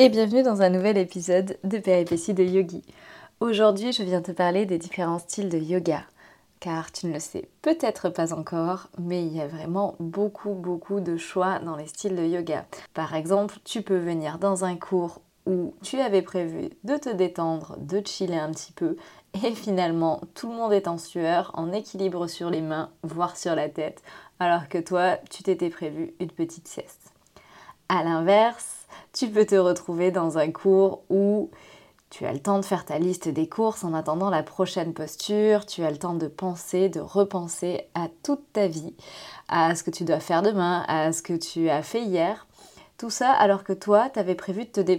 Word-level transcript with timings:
Et 0.00 0.08
bienvenue 0.08 0.42
dans 0.42 0.62
un 0.62 0.70
nouvel 0.70 0.96
épisode 0.96 1.58
de 1.62 1.76
Péripéties 1.76 2.32
de 2.32 2.42
Yogi. 2.42 2.82
Aujourd'hui, 3.40 3.92
je 3.92 4.02
viens 4.02 4.22
te 4.22 4.32
parler 4.32 4.64
des 4.64 4.78
différents 4.78 5.18
styles 5.18 5.50
de 5.50 5.58
yoga. 5.58 6.04
Car 6.58 6.90
tu 6.90 7.06
ne 7.06 7.12
le 7.12 7.20
sais 7.20 7.50
peut-être 7.60 8.08
pas 8.08 8.32
encore, 8.32 8.88
mais 8.98 9.22
il 9.26 9.36
y 9.36 9.42
a 9.42 9.46
vraiment 9.46 9.96
beaucoup 10.00 10.54
beaucoup 10.54 11.00
de 11.00 11.18
choix 11.18 11.58
dans 11.58 11.76
les 11.76 11.86
styles 11.86 12.16
de 12.16 12.24
yoga. 12.24 12.64
Par 12.94 13.14
exemple, 13.14 13.58
tu 13.62 13.82
peux 13.82 13.98
venir 13.98 14.38
dans 14.38 14.64
un 14.64 14.76
cours 14.76 15.20
où 15.44 15.74
tu 15.82 16.00
avais 16.00 16.22
prévu 16.22 16.70
de 16.82 16.96
te 16.96 17.10
détendre, 17.10 17.76
de 17.78 18.00
chiller 18.02 18.38
un 18.38 18.52
petit 18.52 18.72
peu, 18.72 18.96
et 19.44 19.54
finalement 19.54 20.22
tout 20.34 20.48
le 20.48 20.56
monde 20.56 20.72
est 20.72 20.88
en 20.88 20.96
sueur, 20.96 21.50
en 21.52 21.72
équilibre 21.72 22.26
sur 22.26 22.48
les 22.48 22.62
mains, 22.62 22.88
voire 23.02 23.36
sur 23.36 23.54
la 23.54 23.68
tête, 23.68 24.02
alors 24.38 24.66
que 24.70 24.78
toi, 24.78 25.18
tu 25.28 25.42
t'étais 25.42 25.68
prévu 25.68 26.14
une 26.20 26.30
petite 26.30 26.68
sieste. 26.68 27.09
A 27.92 28.04
l'inverse, 28.04 28.86
tu 29.12 29.26
peux 29.26 29.44
te 29.44 29.56
retrouver 29.56 30.12
dans 30.12 30.38
un 30.38 30.52
cours 30.52 31.02
où 31.10 31.50
tu 32.08 32.24
as 32.24 32.32
le 32.32 32.38
temps 32.38 32.60
de 32.60 32.64
faire 32.64 32.84
ta 32.84 33.00
liste 33.00 33.26
des 33.26 33.48
courses 33.48 33.82
en 33.82 33.94
attendant 33.94 34.30
la 34.30 34.44
prochaine 34.44 34.94
posture, 34.94 35.66
tu 35.66 35.82
as 35.82 35.90
le 35.90 35.96
temps 35.96 36.14
de 36.14 36.28
penser, 36.28 36.88
de 36.88 37.00
repenser 37.00 37.88
à 37.96 38.06
toute 38.22 38.44
ta 38.52 38.68
vie, 38.68 38.94
à 39.48 39.74
ce 39.74 39.82
que 39.82 39.90
tu 39.90 40.04
dois 40.04 40.20
faire 40.20 40.42
demain, 40.42 40.84
à 40.86 41.10
ce 41.10 41.20
que 41.20 41.32
tu 41.32 41.68
as 41.68 41.82
fait 41.82 42.02
hier. 42.02 42.46
Tout 42.96 43.10
ça 43.10 43.32
alors 43.32 43.64
que 43.64 43.72
toi, 43.72 44.08
tu 44.08 44.20
avais 44.20 44.36
prévu 44.36 44.66
de 44.66 44.70
te, 44.70 44.96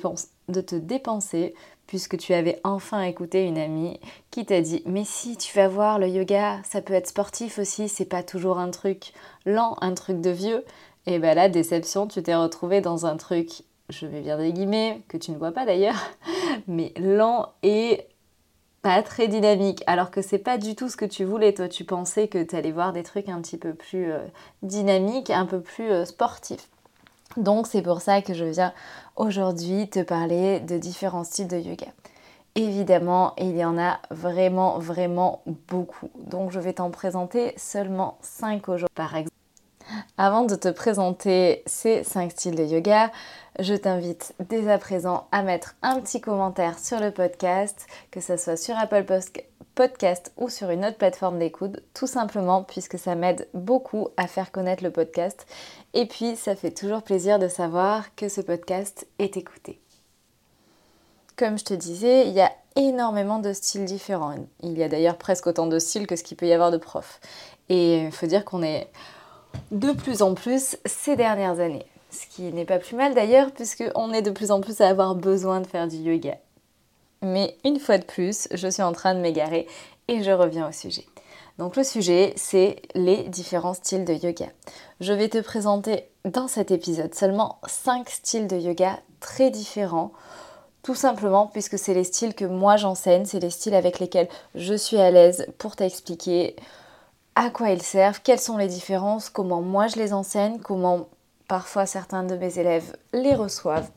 de 0.50 0.62
te 0.62 0.76
dépenser 0.76 1.54
puisque 1.88 2.18
tu 2.18 2.34
avais 2.34 2.60
enfin 2.64 3.04
écouté 3.04 3.44
une 3.46 3.58
amie 3.58 4.00
qui 4.32 4.46
t'a 4.46 4.62
dit 4.62 4.82
Mais 4.86 5.04
si, 5.06 5.38
tu 5.38 5.56
vas 5.58 5.68
voir, 5.68 6.00
le 6.00 6.08
yoga, 6.10 6.60
ça 6.64 6.82
peut 6.82 6.94
être 6.94 7.08
sportif 7.08 7.58
aussi, 7.58 7.88
c'est 7.88 8.06
pas 8.06 8.24
toujours 8.24 8.60
un 8.60 8.70
truc 8.70 9.14
lent, 9.46 9.78
un 9.82 9.94
truc 9.94 10.20
de 10.20 10.30
vieux. 10.30 10.66
Et 11.08 11.20
ben 11.20 11.36
là, 11.36 11.50
déception, 11.50 12.08
tu 12.08 12.22
t'es 12.22 12.36
retrouvé 12.36 12.82
dans 12.82 13.06
un 13.06 13.18
truc 13.18 13.64
je 13.92 14.08
mets 14.08 14.22
bien 14.22 14.38
des 14.38 14.54
guillemets, 14.54 15.02
que 15.08 15.18
tu 15.18 15.32
ne 15.32 15.38
vois 15.38 15.52
pas 15.52 15.66
d'ailleurs, 15.66 16.10
mais 16.68 16.94
lent 16.98 17.50
et 17.64 18.08
pas 18.82 19.04
très 19.04 19.28
dynamique, 19.28 19.84
alors 19.86 20.10
que 20.10 20.22
c'est 20.22 20.40
pas 20.40 20.58
du 20.58 20.76
tout 20.76 20.90
ce 20.90 20.98
que 20.98 21.06
tu 21.06 21.24
voulais. 21.24 21.54
Toi, 21.54 21.68
tu 21.68 21.84
pensais 21.84 22.28
que 22.28 22.42
tu 22.42 22.56
allais 22.56 22.72
voir 22.72 22.94
des 22.94 23.04
trucs 23.04 23.30
un 23.30 23.40
petit 23.42 23.58
peu 23.58 23.74
plus 23.74 24.12
euh, 24.12 24.20
dynamiques, 24.64 25.30
un 25.30 25.46
peu 25.46 25.62
plus 25.62 25.92
euh, 25.92 26.06
sportifs. 26.06 26.68
Donc, 27.38 27.68
c'est 27.68 27.84
pour 27.84 28.02
ça 28.02 28.22
que 28.22 28.34
je 28.34 28.46
viens 28.46 28.74
aujourd'hui 29.16 29.88
te 29.88 30.02
parler 30.02 30.60
de 30.60 30.78
différents 30.78 31.24
styles 31.24 31.48
de 31.48 31.58
yoga. 31.58 31.88
Évidemment, 32.56 33.34
il 33.38 33.56
y 33.56 33.64
en 33.64 33.78
a 33.78 34.00
vraiment, 34.10 34.80
vraiment 34.80 35.42
beaucoup. 35.68 36.10
Donc, 36.16 36.52
je 36.52 36.60
vais 36.60 36.74
t'en 36.74 36.90
présenter 36.90 37.54
seulement 37.58 38.18
5 38.22 38.68
aujourd'hui. 38.68 38.96
Par 38.96 39.16
exemple, 39.16 39.31
avant 40.18 40.44
de 40.44 40.56
te 40.56 40.68
présenter 40.68 41.64
ces 41.66 42.04
5 42.04 42.32
styles 42.32 42.56
de 42.56 42.64
yoga, 42.64 43.12
je 43.60 43.74
t'invite 43.74 44.34
dès 44.50 44.72
à 44.72 44.78
présent 44.78 45.28
à 45.32 45.44
mettre 45.44 45.76
un 45.82 46.00
petit 46.00 46.22
commentaire 46.22 46.80
sur 46.80 47.00
le 47.00 47.12
podcast, 47.12 47.88
que 48.12 48.22
ce 48.22 48.38
soit 48.38 48.58
sur 48.58 48.78
Apple 48.78 49.06
Podcast 49.76 50.32
ou 50.38 50.50
sur 50.50 50.70
une 50.70 50.86
autre 50.86 50.98
plateforme 50.98 51.40
d'écoute, 51.40 51.82
tout 51.94 52.08
simplement 52.08 52.64
puisque 52.64 53.00
ça 53.00 53.16
m'aide 53.16 53.48
beaucoup 53.54 54.10
à 54.18 54.28
faire 54.28 54.52
connaître 54.52 54.84
le 54.84 54.92
podcast. 54.92 55.46
Et 55.94 56.06
puis, 56.06 56.36
ça 56.36 56.56
fait 56.56 56.72
toujours 56.72 57.04
plaisir 57.04 57.40
de 57.40 57.48
savoir 57.48 58.14
que 58.16 58.30
ce 58.30 58.42
podcast 58.42 59.08
est 59.20 59.38
écouté. 59.38 59.80
Comme 61.38 61.58
je 61.58 61.66
te 61.66 61.74
disais, 61.74 62.28
il 62.28 62.34
y 62.34 62.42
a 62.42 62.52
énormément 62.76 63.40
de 63.40 63.54
styles 63.54 63.86
différents. 63.86 64.36
Il 64.62 64.78
y 64.78 64.84
a 64.84 64.90
d'ailleurs 64.90 65.18
presque 65.18 65.48
autant 65.48 65.68
de 65.68 65.80
styles 65.80 66.08
que 66.08 66.16
ce 66.16 66.24
qu'il 66.24 66.38
peut 66.38 66.48
y 66.48 66.54
avoir 66.54 66.72
de 66.72 66.78
profs. 66.78 67.20
Et 67.70 68.04
il 68.04 68.12
faut 68.12 68.28
dire 68.28 68.46
qu'on 68.46 68.64
est 68.64 68.90
de 69.72 69.92
plus 69.92 70.22
en 70.22 70.34
plus 70.34 70.78
ces 70.86 71.16
dernières 71.16 71.60
années. 71.60 71.86
Ce 72.10 72.28
qui 72.28 72.52
n'est 72.54 72.66
pas 72.66 72.80
plus 72.80 72.96
mal 72.96 73.14
d'ailleurs, 73.14 73.52
puisqu'on 73.52 74.12
est 74.12 74.22
de 74.22 74.32
plus 74.32 74.52
en 74.52 74.60
plus 74.60 74.82
à 74.82 74.90
avoir 74.90 75.16
besoin 75.16 75.62
de 75.62 75.68
faire 75.68 75.88
du 75.88 75.98
yoga. 75.98 76.38
Mais 77.22 77.56
une 77.64 77.80
fois 77.80 77.98
de 77.98 78.04
plus, 78.04 78.48
je 78.52 78.68
suis 78.68 78.84
en 78.84 78.92
train 78.92 79.14
de 79.14 79.20
m'égarer 79.20 79.68
et 80.08 80.24
je 80.24 80.32
reviens 80.32 80.68
au 80.68 80.72
sujet. 80.72 81.06
Donc 81.58 81.76
le 81.76 81.84
sujet, 81.84 82.34
c'est 82.36 82.82
les 82.96 83.24
différents 83.24 83.74
styles 83.74 84.06
de 84.06 84.14
yoga. 84.14 84.48
Je 85.00 85.14
vais 85.14 85.30
te 85.30 85.38
présenter 85.38 86.06
dans 86.26 86.48
cet 86.48 86.72
épisode 86.72 87.14
seulement 87.14 87.60
5 87.68 88.10
styles 88.10 88.48
de 88.48 88.58
yoga 88.58 89.00
très 89.20 89.52
différents, 89.52 90.12
tout 90.84 90.96
simplement 90.96 91.48
puisque 91.48 91.78
c'est 91.78 91.94
les 91.94 92.04
styles 92.04 92.34
que 92.34 92.46
moi 92.46 92.78
j'enseigne, 92.78 93.26
c'est 93.26 93.40
les 93.40 93.50
styles 93.52 93.76
avec 93.76 94.00
lesquels 94.00 94.28
je 94.56 94.74
suis 94.74 94.98
à 94.98 95.12
l'aise 95.12 95.46
pour 95.60 95.76
t'expliquer 95.76 96.56
à 97.42 97.50
quoi 97.50 97.72
ils 97.72 97.82
servent, 97.82 98.22
quelles 98.22 98.40
sont 98.40 98.58
les 98.58 98.68
différences, 98.68 99.32
comment 99.32 99.64
moi 99.64 99.88
je 99.88 99.96
les 99.96 100.14
enseigne, 100.14 100.60
comment 100.60 101.08
Parfois, 101.48 101.88
certains 101.88 102.24
de 102.24 102.36
mes 102.36 102.60
élèves 102.60 102.96
les 103.14 103.34
reçoivent. 103.34 103.90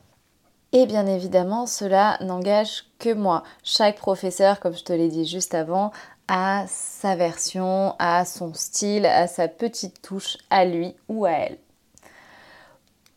Et 0.71 0.87
bien 0.87 1.05
évidemment, 1.05 1.67
cela 1.67 2.17
n'engage 2.21 2.85
que 2.97 3.13
moi. 3.13 3.43
Chaque 3.63 3.97
professeur, 3.97 4.59
comme 4.59 4.73
je 4.73 4.83
te 4.83 4.93
l'ai 4.93 5.09
dit 5.09 5.27
juste 5.27 5.53
avant, 5.53 5.91
a 6.27 6.65
sa 6.67 7.15
version, 7.15 7.93
a 7.99 8.25
son 8.25 8.51
style, 8.55 9.05
a 9.05 9.27
sa 9.27 9.47
petite 9.47 10.01
touche 10.01 10.37
à 10.49 10.65
lui 10.65 10.95
ou 11.07 11.25
à 11.25 11.31
elle. 11.31 11.59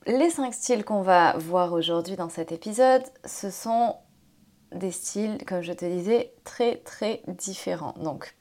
Les 0.06 0.28
cinq 0.28 0.52
styles 0.52 0.84
qu'on 0.84 1.00
va 1.00 1.38
voir 1.38 1.72
aujourd'hui 1.72 2.16
dans 2.16 2.28
cet 2.28 2.52
épisode, 2.52 3.02
ce 3.24 3.50
sont 3.50 3.96
des 4.72 4.92
styles, 4.92 5.38
comme 5.46 5.62
je 5.62 5.72
te 5.72 5.86
disais, 5.86 6.34
très 6.44 6.76
très 6.76 7.22
différents. 7.28 7.94
Donc, 7.96 8.34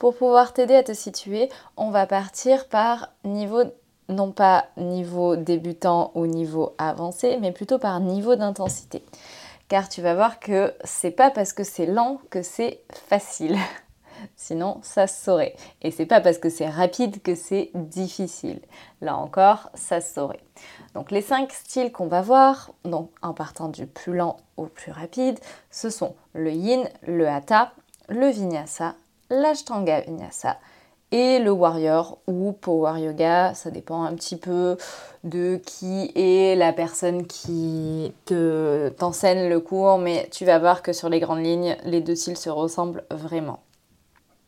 pour 0.00 0.16
pouvoir 0.16 0.54
t'aider 0.54 0.74
à 0.74 0.82
te 0.82 0.94
situer, 0.94 1.50
on 1.76 1.90
va 1.90 2.06
partir 2.06 2.68
par 2.68 3.10
niveau 3.22 3.62
non 4.08 4.32
pas 4.32 4.64
niveau 4.78 5.36
débutant 5.36 6.10
ou 6.14 6.26
niveau 6.26 6.74
avancé, 6.78 7.36
mais 7.38 7.52
plutôt 7.52 7.78
par 7.78 8.00
niveau 8.00 8.34
d'intensité. 8.34 9.04
Car 9.68 9.90
tu 9.90 10.00
vas 10.00 10.14
voir 10.14 10.40
que 10.40 10.74
c'est 10.84 11.10
pas 11.10 11.30
parce 11.30 11.52
que 11.52 11.64
c'est 11.64 11.84
lent 11.84 12.18
que 12.30 12.40
c'est 12.42 12.80
facile. 13.08 13.58
Sinon, 14.36 14.80
ça 14.82 15.06
se 15.06 15.22
saurait. 15.22 15.54
Et 15.82 15.90
c'est 15.90 16.06
pas 16.06 16.22
parce 16.22 16.38
que 16.38 16.48
c'est 16.48 16.68
rapide 16.68 17.20
que 17.20 17.34
c'est 17.34 17.70
difficile. 17.74 18.60
Là 19.02 19.16
encore, 19.18 19.68
ça 19.74 20.00
se 20.00 20.14
saurait. 20.14 20.42
Donc 20.94 21.10
les 21.10 21.22
cinq 21.22 21.52
styles 21.52 21.92
qu'on 21.92 22.08
va 22.08 22.22
voir, 22.22 22.72
donc 22.86 23.10
en 23.20 23.34
partant 23.34 23.68
du 23.68 23.86
plus 23.86 24.16
lent 24.16 24.38
au 24.56 24.64
plus 24.64 24.92
rapide, 24.92 25.38
ce 25.70 25.90
sont 25.90 26.16
le 26.32 26.52
yin, 26.52 26.88
le 27.06 27.28
hatha, 27.28 27.72
le 28.08 28.28
vinyasa, 28.28 28.94
l'ashtanga 29.30 30.00
vinyasa 30.00 30.58
et 31.12 31.38
le 31.40 31.50
warrior 31.50 32.18
ou 32.26 32.52
power 32.52 33.00
yoga, 33.00 33.54
ça 33.54 33.70
dépend 33.70 34.04
un 34.04 34.14
petit 34.14 34.36
peu 34.36 34.76
de 35.24 35.60
qui 35.66 36.12
est 36.14 36.56
la 36.56 36.72
personne 36.72 37.26
qui 37.26 38.12
te 38.26 38.90
t'enseigne 38.90 39.48
le 39.48 39.60
cours, 39.60 39.98
mais 39.98 40.28
tu 40.30 40.44
vas 40.44 40.58
voir 40.58 40.82
que 40.82 40.92
sur 40.92 41.08
les 41.08 41.20
grandes 41.20 41.44
lignes, 41.44 41.76
les 41.84 42.00
deux 42.00 42.14
styles 42.14 42.36
se 42.36 42.50
ressemblent 42.50 43.04
vraiment. 43.10 43.60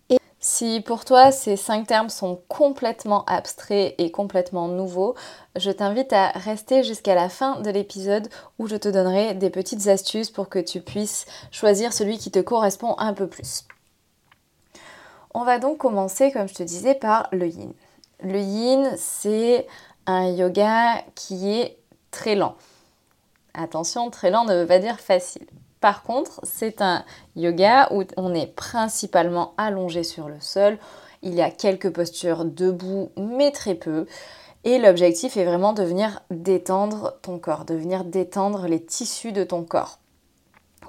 Et 0.09 0.19
si 0.39 0.81
pour 0.81 1.05
toi 1.05 1.33
ces 1.33 1.57
cinq 1.57 1.89
termes 1.89 2.11
sont 2.11 2.41
complètement 2.47 3.25
abstraits 3.25 3.97
et 3.99 4.13
complètement 4.13 4.69
nouveaux, 4.69 5.17
je 5.57 5.73
t'invite 5.73 6.13
à 6.13 6.29
rester 6.29 6.85
jusqu'à 6.85 7.17
la 7.17 7.29
fin 7.29 7.61
de 7.61 7.71
l'épisode 7.71 8.29
où 8.61 8.69
je 8.69 8.77
te 8.77 8.89
donnerai 8.89 9.35
des 9.35 9.51
petites 9.51 9.89
astuces 9.89 10.31
pour 10.31 10.49
que 10.49 10.61
tu 10.61 10.81
puisses 10.81 11.27
choisir 11.51 11.93
celui 11.93 12.19
qui 12.19 12.31
te 12.31 12.39
correspond 12.39 12.95
un 12.99 13.15
peu 13.15 13.27
plus. 13.27 13.65
On 15.35 15.45
va 15.45 15.59
donc 15.59 15.79
commencer, 15.79 16.31
comme 16.31 16.49
je 16.49 16.55
te 16.55 16.63
disais, 16.63 16.95
par 16.95 17.29
le 17.33 17.47
yin. 17.47 17.73
Le 18.23 18.39
yin, 18.39 18.91
c'est 18.97 19.67
un 20.07 20.29
yoga 20.29 21.03
qui 21.15 21.51
est 21.51 21.79
très 22.11 22.35
lent. 22.35 22.55
Attention, 23.55 24.11
très 24.11 24.31
lent 24.31 24.45
ne 24.45 24.55
veut 24.55 24.67
pas 24.67 24.79
dire 24.79 25.01
facile. 25.01 25.47
Par 25.81 26.03
contre, 26.03 26.41
c'est 26.45 26.83
un 26.83 27.05
yoga 27.35 27.89
où 27.93 28.05
on 28.17 28.35
est 28.35 28.47
principalement 28.47 29.55
allongé 29.57 30.05
sur 30.05 30.29
le 30.29 30.39
sol. 30.39 30.79
Il 31.23 31.35
y 31.35 31.43
a 31.43 31.51
quelques 31.51 31.91
postures 31.91 32.45
debout, 32.45 33.11
mais 33.17 33.51
très 33.51 33.75
peu. 33.75 34.07
Et 34.65 34.79
l'objectif 34.79 35.37
est 35.37 35.45
vraiment 35.45 35.73
de 35.73 35.83
venir 35.83 36.21
détendre 36.31 37.15
ton 37.23 37.39
corps, 37.39 37.65
de 37.65 37.75
venir 37.75 38.05
détendre 38.05 38.69
les 38.69 38.85
tissus 38.85 39.33
de 39.33 39.45
ton 39.45 39.65
corps 39.65 39.99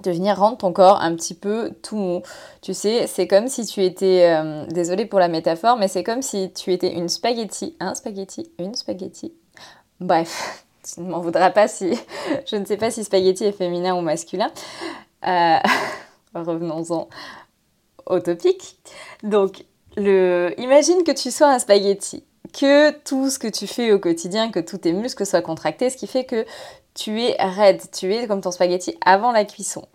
de 0.01 0.11
venir 0.11 0.37
rendre 0.37 0.57
ton 0.57 0.73
corps 0.73 1.01
un 1.01 1.15
petit 1.15 1.33
peu 1.33 1.71
tout 1.81 1.95
mou. 1.95 2.21
Tu 2.61 2.73
sais, 2.73 3.07
c'est 3.07 3.27
comme 3.27 3.47
si 3.47 3.65
tu 3.65 3.83
étais, 3.83 4.29
euh, 4.31 4.65
désolée 4.67 5.05
pour 5.05 5.19
la 5.19 5.27
métaphore, 5.27 5.77
mais 5.77 5.87
c'est 5.87 6.03
comme 6.03 6.21
si 6.21 6.51
tu 6.53 6.73
étais 6.73 6.93
une 6.93 7.09
spaghetti, 7.09 7.75
un 7.79 7.95
spaghetti, 7.95 8.51
une 8.59 8.75
spaghetti. 8.75 9.33
Bref, 9.99 10.65
tu 10.83 11.01
ne 11.01 11.09
m'en 11.09 11.19
voudras 11.19 11.51
pas 11.51 11.67
si 11.67 11.97
je 12.45 12.55
ne 12.55 12.65
sais 12.65 12.77
pas 12.77 12.91
si 12.91 13.03
spaghetti 13.03 13.45
est 13.45 13.51
féminin 13.51 13.95
ou 13.95 14.01
masculin. 14.01 14.51
Euh, 15.27 15.57
revenons-en 16.35 17.07
au 18.05 18.19
topic. 18.19 18.77
Donc, 19.23 19.65
le, 19.95 20.53
imagine 20.57 21.03
que 21.03 21.11
tu 21.11 21.31
sois 21.31 21.49
un 21.49 21.59
spaghetti, 21.59 22.23
que 22.53 22.91
tout 22.91 23.29
ce 23.29 23.39
que 23.39 23.47
tu 23.47 23.67
fais 23.67 23.91
au 23.91 23.99
quotidien, 23.99 24.51
que 24.51 24.59
tous 24.59 24.77
tes 24.77 24.93
muscles 24.93 25.25
soient 25.25 25.41
contractés, 25.41 25.89
ce 25.89 25.97
qui 25.97 26.07
fait 26.07 26.23
que 26.23 26.45
tu 26.93 27.21
es 27.21 27.35
raide, 27.39 27.81
tu 27.91 28.13
es 28.13 28.27
comme 28.27 28.41
ton 28.41 28.51
spaghetti 28.51 28.97
avant 29.03 29.31
la 29.31 29.45
cuisson. 29.45 29.85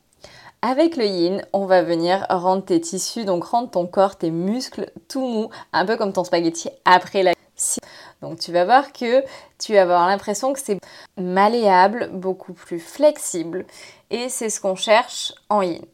Avec 0.61 0.97
le 0.97 1.07
yin, 1.07 1.43
on 1.53 1.67
va 1.67 1.83
venir 1.83 2.27
rendre 2.29 2.65
tes 2.65 2.81
tissus, 2.81 3.25
donc 3.25 3.45
rendre 3.45 3.71
ton 3.71 3.87
corps, 3.87 4.17
tes 4.17 4.31
muscles 4.31 4.91
tout 5.09 5.21
mou, 5.21 5.51
un 5.73 5.87
peu 5.87 5.97
comme 5.97 6.13
ton 6.13 6.25
spaghetti 6.25 6.69
après 6.85 7.23
la 7.23 7.35
cuisson. 7.35 7.81
Donc 8.23 8.41
tu 8.41 8.51
vas 8.51 8.65
voir 8.65 8.93
que 8.93 9.23
tu 9.59 9.75
vas 9.75 9.83
avoir 9.83 10.09
l'impression 10.09 10.53
que 10.53 10.59
c'est 10.59 10.81
malléable, 11.17 12.11
beaucoup 12.13 12.53
plus 12.53 12.81
flexible 12.81 13.67
et 14.11 14.29
c'est 14.29 14.51
ce 14.51 14.61
qu'on 14.61 14.75
cherche 14.75 15.33
en 15.49 15.63
yin. 15.63 15.85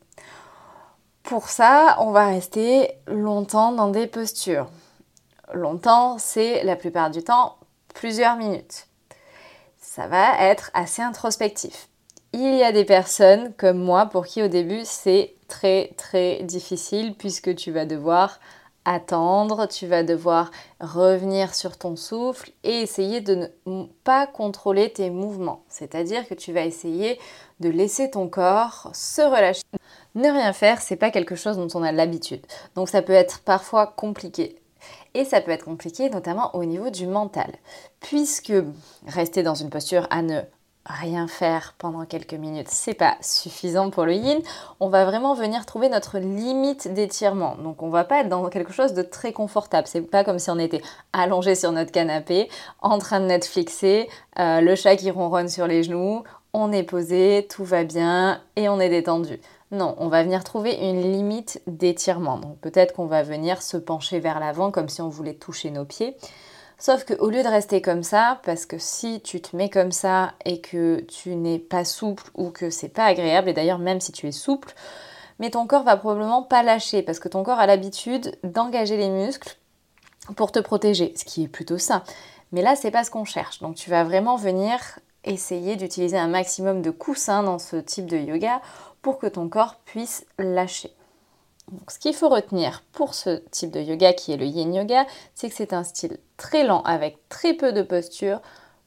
Pour 1.23 1.49
ça, 1.49 1.97
on 2.01 2.11
va 2.11 2.27
rester 2.27 2.93
longtemps 3.07 3.73
dans 3.73 3.89
des 3.89 4.07
postures. 4.07 4.69
Longtemps, 5.53 6.19
c'est 6.19 6.65
la 6.65 6.77
plupart 6.77 7.11
du 7.11 7.23
temps 7.23 7.57
plusieurs 7.95 8.37
minutes. 8.37 8.87
Ça 9.79 10.07
va 10.07 10.41
être 10.41 10.71
assez 10.75 11.03
introspectif. 11.03 11.89
Il 12.33 12.57
y 12.57 12.65
a 12.65 12.73
des 12.73 12.85
personnes 12.85 13.53
comme 13.55 13.79
moi 13.79 14.07
pour 14.07 14.27
qui 14.27 14.43
au 14.43 14.49
début 14.49 14.81
c'est 14.85 15.37
très 15.47 15.93
très 15.97 16.43
difficile 16.43 17.15
puisque 17.15 17.55
tu 17.55 17.71
vas 17.71 17.87
devoir 17.87 18.41
attendre, 18.85 19.67
tu 19.67 19.87
vas 19.87 20.03
devoir 20.03 20.51
revenir 20.81 21.55
sur 21.55 21.79
ton 21.79 21.97
souffle 21.97 22.51
et 22.65 22.81
essayer 22.81 23.21
de 23.21 23.51
ne 23.67 23.85
pas 24.03 24.27
contrôler 24.27 24.93
tes 24.93 25.11
mouvements. 25.11 25.63
C'est-à-dire 25.69 26.27
que 26.27 26.35
tu 26.35 26.53
vas 26.53 26.65
essayer 26.65 27.19
de 27.61 27.69
laisser 27.69 28.11
ton 28.11 28.29
corps 28.29 28.91
se 28.93 29.23
relâcher. 29.23 29.63
Ne 30.15 30.29
rien 30.29 30.53
faire, 30.53 30.81
c'est 30.81 30.97
pas 30.97 31.11
quelque 31.11 31.37
chose 31.37 31.57
dont 31.57 31.69
on 31.75 31.83
a 31.83 31.93
l'habitude. 31.93 32.45
Donc 32.75 32.89
ça 32.89 33.01
peut 33.01 33.13
être 33.13 33.41
parfois 33.41 33.87
compliqué. 33.87 34.59
Et 35.15 35.25
ça 35.25 35.41
peut 35.41 35.53
être 35.53 35.65
compliqué 35.65 36.11
notamment 36.11 36.55
au 36.55 36.65
niveau 36.65 36.91
du 36.91 37.07
mental, 37.07 37.53
puisque 38.01 38.53
rester 39.07 39.43
dans 39.43 39.55
une 39.55 39.71
posture 39.71 40.07
à 40.11 40.23
ne 40.23 40.41
rien 40.87 41.27
faire 41.29 41.75
pendant 41.79 42.05
quelques 42.05 42.35
minutes, 42.35 42.69
c'est 42.69 42.95
pas 42.95 43.17
suffisant 43.21 43.91
pour 43.91 44.05
le 44.05 44.15
yin. 44.15 44.41
On 44.81 44.89
va 44.89 45.05
vraiment 45.05 45.35
venir 45.35 45.65
trouver 45.65 45.89
notre 45.89 46.19
limite 46.19 46.93
d'étirement. 46.93 47.57
Donc 47.57 47.83
on 47.83 47.89
va 47.89 48.05
pas 48.05 48.21
être 48.21 48.29
dans 48.29 48.49
quelque 48.49 48.73
chose 48.73 48.93
de 48.93 49.03
très 49.03 49.33
confortable. 49.33 49.87
C'est 49.87 50.03
pas 50.03 50.25
comme 50.25 50.39
si 50.39 50.51
on 50.51 50.59
était 50.59 50.83
allongé 51.13 51.55
sur 51.55 51.73
notre 51.73 51.91
canapé, 51.91 52.51
en 52.83 52.99
train 52.99 53.21
de 53.21 53.27
Netflixer, 53.27 54.09
euh, 54.39 54.61
le 54.61 54.75
chat 54.75 54.97
qui 54.97 55.11
ronronne 55.11 55.49
sur 55.49 55.67
les 55.67 55.83
genoux, 55.85 56.23
on 56.53 56.71
est 56.71 56.85
posé, 56.85 57.47
tout 57.51 57.65
va 57.65 57.85
bien 57.85 58.41
et 58.57 58.69
on 58.69 58.79
est 58.79 58.91
détendu. 58.91 59.41
Non, 59.75 59.97
on 59.99 60.07
va 60.07 60.23
venir 60.23 60.45
trouver 60.45 60.73
une 60.77 61.03
limite 61.03 61.61
d'étirement. 61.67 62.39
Donc 62.39 62.59
peut-être 62.61 62.95
qu'on 62.95 63.07
va 63.07 63.25
venir 63.25 63.61
se 63.61 63.77
pencher 63.77 64.21
vers 64.21 64.39
l'avant 64.39 64.71
comme 64.71 64.89
si 64.89 65.03
on 65.03 65.09
voulait 65.09 65.35
toucher 65.35 65.73
nos 65.73 65.85
pieds. 65.85 66.17
Sauf 66.79 67.05
qu'au 67.05 67.29
lieu 67.29 67.43
de 67.43 67.49
rester 67.49 67.83
comme 67.83 68.05
ça, 68.05 68.41
parce 68.45 68.67
que 68.67 68.79
si 68.79 69.21
tu 69.21 69.41
te 69.41 69.57
mets 69.57 69.71
comme 69.71 69.91
ça 69.91 70.35
et 70.45 70.61
que 70.61 71.01
tu 71.01 71.35
n'es 71.35 71.59
pas 71.59 71.85
souple 71.85 72.23
ou 72.37 72.51
que 72.51 72.71
c'est 72.71 72.89
pas 72.89 73.07
agréable, 73.07 73.49
et 73.49 73.53
d'ailleurs 73.53 73.81
même 73.81 74.01
si 74.01 74.13
tu 74.13 74.29
es 74.29 74.33
souple, 74.33 74.73
mais 75.41 75.51
ton 75.51 75.67
corps 75.67 75.83
va 75.83 75.97
probablement 75.97 76.45
pas 76.45 76.63
lâcher 76.63 77.03
parce 77.03 77.19
que 77.19 77.29
ton 77.29 77.43
corps 77.43 77.59
a 77.59 77.67
l'habitude 77.67 78.39
d'engager 78.45 78.97
les 78.97 79.09
muscles 79.09 79.57
pour 80.37 80.53
te 80.53 80.61
protéger, 80.61 81.13
ce 81.17 81.25
qui 81.25 81.43
est 81.43 81.49
plutôt 81.49 81.79
ça. 81.79 82.05
Mais 82.53 82.63
là, 82.63 82.77
c'est 82.77 82.93
pas 82.93 83.03
ce 83.03 83.11
qu'on 83.11 83.25
cherche. 83.25 83.59
Donc 83.59 83.75
tu 83.75 83.91
vas 83.91 84.05
vraiment 84.05 84.37
venir 84.37 85.01
essayer 85.25 85.75
d'utiliser 85.75 86.17
un 86.17 86.29
maximum 86.29 86.81
de 86.81 86.91
coussins 86.91 87.43
dans 87.43 87.59
ce 87.59 87.75
type 87.75 88.07
de 88.07 88.19
yoga 88.19 88.61
que 89.13 89.27
ton 89.27 89.49
corps 89.49 89.77
puisse 89.85 90.27
lâcher. 90.39 90.93
Ce 91.89 91.99
qu'il 91.99 92.15
faut 92.15 92.29
retenir 92.29 92.83
pour 92.93 93.15
ce 93.15 93.43
type 93.51 93.71
de 93.71 93.81
yoga 93.81 94.13
qui 94.13 94.33
est 94.33 94.37
le 94.37 94.47
yin 94.47 94.75
yoga, 94.75 95.07
c'est 95.35 95.49
que 95.49 95.55
c'est 95.55 95.73
un 95.73 95.85
style 95.85 96.19
très 96.37 96.65
lent 96.65 96.83
avec 96.83 97.29
très 97.29 97.55
peu 97.55 97.73
de 97.73 97.83
posture. 97.83 98.41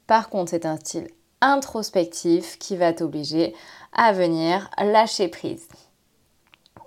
Par 0.05 0.29
contre, 0.29 0.51
c'est 0.51 0.65
un 0.65 0.77
style 0.77 1.09
introspectif 1.41 2.57
qui 2.59 2.75
va 2.75 2.93
t'obliger 2.93 3.55
à 3.93 4.11
venir 4.11 4.69
lâcher 4.77 5.27
prise. 5.27 5.67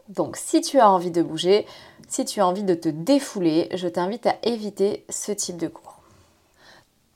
Donc 0.09 0.37
si 0.37 0.61
tu 0.61 0.79
as 0.79 0.91
envie 0.91 1.13
de 1.13 1.23
bouger, 1.23 1.67
si 2.09 2.25
tu 2.25 2.41
as 2.41 2.47
envie 2.47 2.65
de 2.65 2.75
te 2.75 2.89
défouler, 2.89 3.69
je 3.75 3.87
t'invite 3.87 4.27
à 4.27 4.37
éviter 4.43 5.05
ce 5.09 5.33
type 5.33 5.57
de 5.57 5.69
cours. 5.69 6.01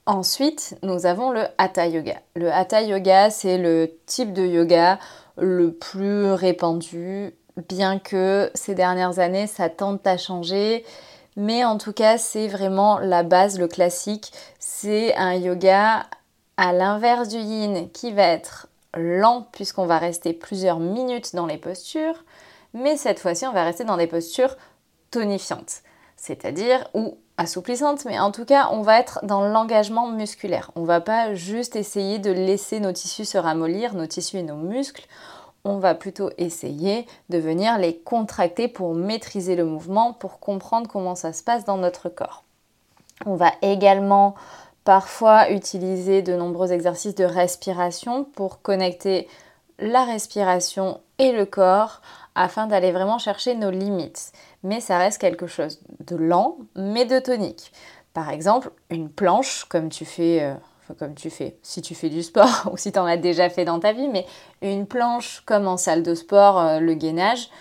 Ensuite, 0.05 0.77
nous 0.83 1.05
avons 1.05 1.31
le 1.31 1.45
Hatha 1.57 1.87
Yoga. 1.87 2.21
Le 2.35 2.51
Hatha 2.51 2.83
Yoga, 2.83 3.29
c'est 3.31 3.57
le 3.57 3.91
type 4.05 4.33
de 4.33 4.45
yoga 4.45 4.99
le 5.37 5.73
plus 5.73 6.31
répandu, 6.31 7.33
bien 7.69 7.99
que 7.99 8.51
ces 8.53 8.75
dernières 8.75 9.19
années, 9.19 9.47
ça 9.47 9.69
tente 9.69 10.05
à 10.07 10.17
changer. 10.17 10.85
Mais 11.37 11.65
en 11.65 11.77
tout 11.77 11.93
cas, 11.93 12.17
c'est 12.17 12.47
vraiment 12.47 12.99
la 12.99 13.23
base, 13.23 13.59
le 13.59 13.67
classique. 13.67 14.31
C'est 14.59 15.15
un 15.15 15.33
yoga 15.33 16.05
à 16.57 16.71
l'inverse 16.71 17.27
du 17.27 17.37
yin 17.37 17.89
qui 17.91 18.11
va 18.11 18.23
être 18.23 18.67
lent 18.95 19.47
puisqu'on 19.51 19.85
va 19.85 19.97
rester 19.97 20.31
plusieurs 20.33 20.79
minutes 20.79 21.35
dans 21.35 21.45
les 21.45 21.57
postures. 21.57 22.23
Mais 22.73 22.95
cette 22.97 23.19
fois-ci, 23.19 23.45
on 23.45 23.53
va 23.53 23.63
rester 23.63 23.83
dans 23.83 23.97
des 23.97 24.07
postures 24.07 24.55
tonifiantes. 25.11 25.81
C'est-à-dire, 26.17 26.87
ou 26.93 27.17
assouplissante, 27.37 28.05
mais 28.05 28.19
en 28.19 28.31
tout 28.31 28.45
cas, 28.45 28.69
on 28.71 28.81
va 28.81 28.99
être 28.99 29.19
dans 29.23 29.45
l'engagement 29.47 30.07
musculaire. 30.07 30.71
On 30.75 30.83
va 30.83 31.01
pas 31.01 31.33
juste 31.33 31.75
essayer 31.75 32.19
de 32.19 32.31
laisser 32.31 32.79
nos 32.79 32.91
tissus 32.91 33.25
se 33.25 33.37
ramollir, 33.37 33.93
nos 33.93 34.07
tissus 34.07 34.37
et 34.37 34.43
nos 34.43 34.55
muscles. 34.55 35.05
On 35.65 35.77
va 35.77 35.95
plutôt 35.95 36.29
essayer 36.37 37.07
de 37.29 37.37
venir 37.37 37.77
les 37.77 37.97
contracter 37.97 38.67
pour 38.67 38.93
maîtriser 38.93 39.55
le 39.55 39.65
mouvement, 39.65 40.13
pour 40.13 40.39
comprendre 40.39 40.87
comment 40.87 41.15
ça 41.15 41.33
se 41.33 41.43
passe 41.43 41.65
dans 41.65 41.77
notre 41.77 42.07
corps. 42.07 42.43
On 43.25 43.35
va 43.35 43.51
également 43.61 44.35
parfois 44.83 45.49
utiliser 45.49 46.21
de 46.21 46.35
nombreux 46.35 46.71
exercices 46.71 47.15
de 47.15 47.25
respiration 47.25 48.23
pour 48.23 48.61
connecter 48.61 49.27
la 49.79 50.05
respiration 50.05 51.01
et 51.17 51.31
le 51.31 51.45
corps 51.45 52.01
afin 52.35 52.67
d'aller 52.67 52.91
vraiment 52.91 53.17
chercher 53.17 53.55
nos 53.55 53.71
limites. 53.71 54.31
Mais 54.65 54.81
ça 54.81 54.97
reste 54.97 55.19
quelque 55.19 55.45
chose 55.45 55.79
de 56.07 56.15
lent, 56.15 56.57
mais 56.75 57.05
de 57.05 57.19
tonique. 57.19 57.71
Par 58.15 58.31
exemple, 58.31 58.71
une 58.89 59.09
planche, 59.09 59.65
comme 59.65 59.89
tu 59.89 60.05
fais, 60.05 60.41
euh, 60.41 60.55
comme 60.97 61.13
tu 61.13 61.29
fais, 61.29 61.59
si 61.61 61.83
tu 61.83 61.93
fais 61.93 62.09
du 62.09 62.23
sport 62.23 62.67
ou 62.73 62.75
si 62.75 62.91
tu 62.91 62.97
en 62.97 63.05
as 63.05 63.17
déjà 63.17 63.47
fait 63.47 63.63
dans 63.63 63.79
ta 63.79 63.93
vie, 63.93 64.07
mais 64.07 64.25
une 64.63 64.87
planche 64.87 65.43
comme 65.45 65.67
en 65.67 65.77
salle 65.77 66.01
de 66.01 66.15
sport, 66.15 66.59
euh, 66.59 66.79
le 66.79 66.95
gainage, 66.95 67.51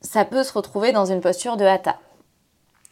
ça 0.00 0.24
peut 0.24 0.42
se 0.42 0.52
retrouver 0.52 0.90
dans 0.90 1.04
une 1.04 1.20
posture 1.20 1.56
de 1.56 1.64
hatha. 1.64 2.00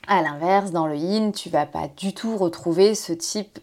A 0.07 0.23
l'inverse, 0.23 0.71
dans 0.71 0.87
le 0.87 0.95
yin, 0.95 1.33
tu 1.33 1.49
vas 1.49 1.67
pas 1.67 1.89
du 1.97 2.15
tout 2.15 2.37
retrouver 2.37 2.95
ce 2.95 3.13
type 3.13 3.59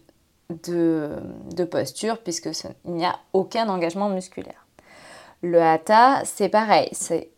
de, 0.50 1.64
posture 1.70 2.18
puisque 2.18 2.50
n'y 2.84 3.06
a 3.06 3.18
aucun 3.32 3.70
engagement 3.70 4.10
musculaire. 4.10 4.66
Le 5.40 5.62
hatha, 5.62 6.20
c'est 6.26 6.50
pareil, 6.50 6.90
c'est 6.92 7.30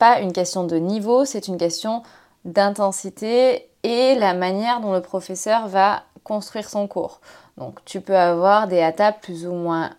pas 0.00 0.20
une 0.20 0.32
question 0.32 0.64
de 0.64 0.76
niveau, 0.76 1.26
c'est 1.26 1.46
une 1.46 1.58
question 1.58 2.02
d'intensité 2.46 3.68
et 3.82 4.14
la 4.14 4.32
manière 4.32 4.80
dont 4.80 4.94
le 4.94 5.02
professeur 5.02 5.68
va 5.68 6.04
construire 6.24 6.70
son 6.70 6.88
cours. 6.88 7.20
Donc 7.58 7.84
tu 7.84 8.00
peux 8.00 8.16
avoir 8.16 8.66
des 8.66 8.80
hatha 8.80 9.12
plus 9.12 9.46
ou 9.46 9.52
moins 9.52 9.90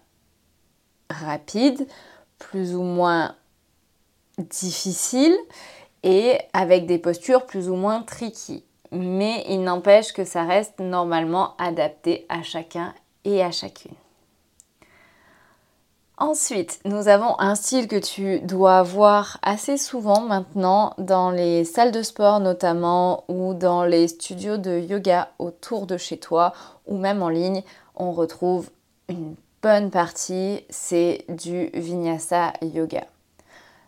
rapides, 1.12 1.88
plus 2.40 2.76
ou 2.76 2.82
moins 2.82 3.36
difficiles 4.40 5.38
et 6.02 6.40
avec 6.54 6.88
des 6.88 6.98
postures 6.98 7.46
plus 7.46 7.70
ou 7.70 7.76
moins 7.76 8.02
tricky. 8.02 8.66
Mais 8.92 9.46
il 9.50 9.62
n'empêche 9.62 10.14
que 10.14 10.26
ça 10.26 10.46
reste 10.46 10.80
normalement 10.80 11.56
adapté 11.60 12.26
à 12.28 12.42
chacun 12.42 12.96
et 13.24 13.44
à 13.44 13.52
chacune. 13.52 13.94
Ensuite, 16.22 16.80
nous 16.86 17.08
avons 17.08 17.34
un 17.40 17.56
style 17.56 17.88
que 17.88 17.96
tu 17.96 18.42
dois 18.42 18.84
voir 18.84 19.40
assez 19.42 19.76
souvent 19.76 20.22
maintenant 20.22 20.94
dans 21.00 21.32
les 21.32 21.64
salles 21.64 21.92
de 21.92 22.04
sport 22.04 22.40
notamment 22.40 23.24
ou 23.28 23.56
dans 23.56 23.84
les 23.84 24.08
studios 24.08 24.58
de 24.58 24.78
yoga 24.78 25.30
autour 25.40 25.88
de 25.88 25.98
chez 25.98 26.20
toi 26.20 26.54
ou 26.86 26.96
même 26.96 27.24
en 27.24 27.30
ligne. 27.30 27.64
On 27.96 28.12
retrouve 28.12 28.70
une 29.10 29.34
bonne 29.64 29.90
partie, 29.90 30.64
c'est 30.70 31.26
du 31.28 31.72
vinyasa 31.74 32.54
yoga. 32.62 33.08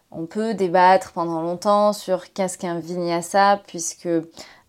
On 0.09 0.25
peut 0.25 0.55
débattre 0.55 1.11
pendant 1.11 1.43
longtemps 1.43 1.93
sur 1.93 2.33
qu'est-ce 2.33 2.57
qu'un 2.57 2.79
vinyasa 2.79 3.61
puisque 3.67 4.09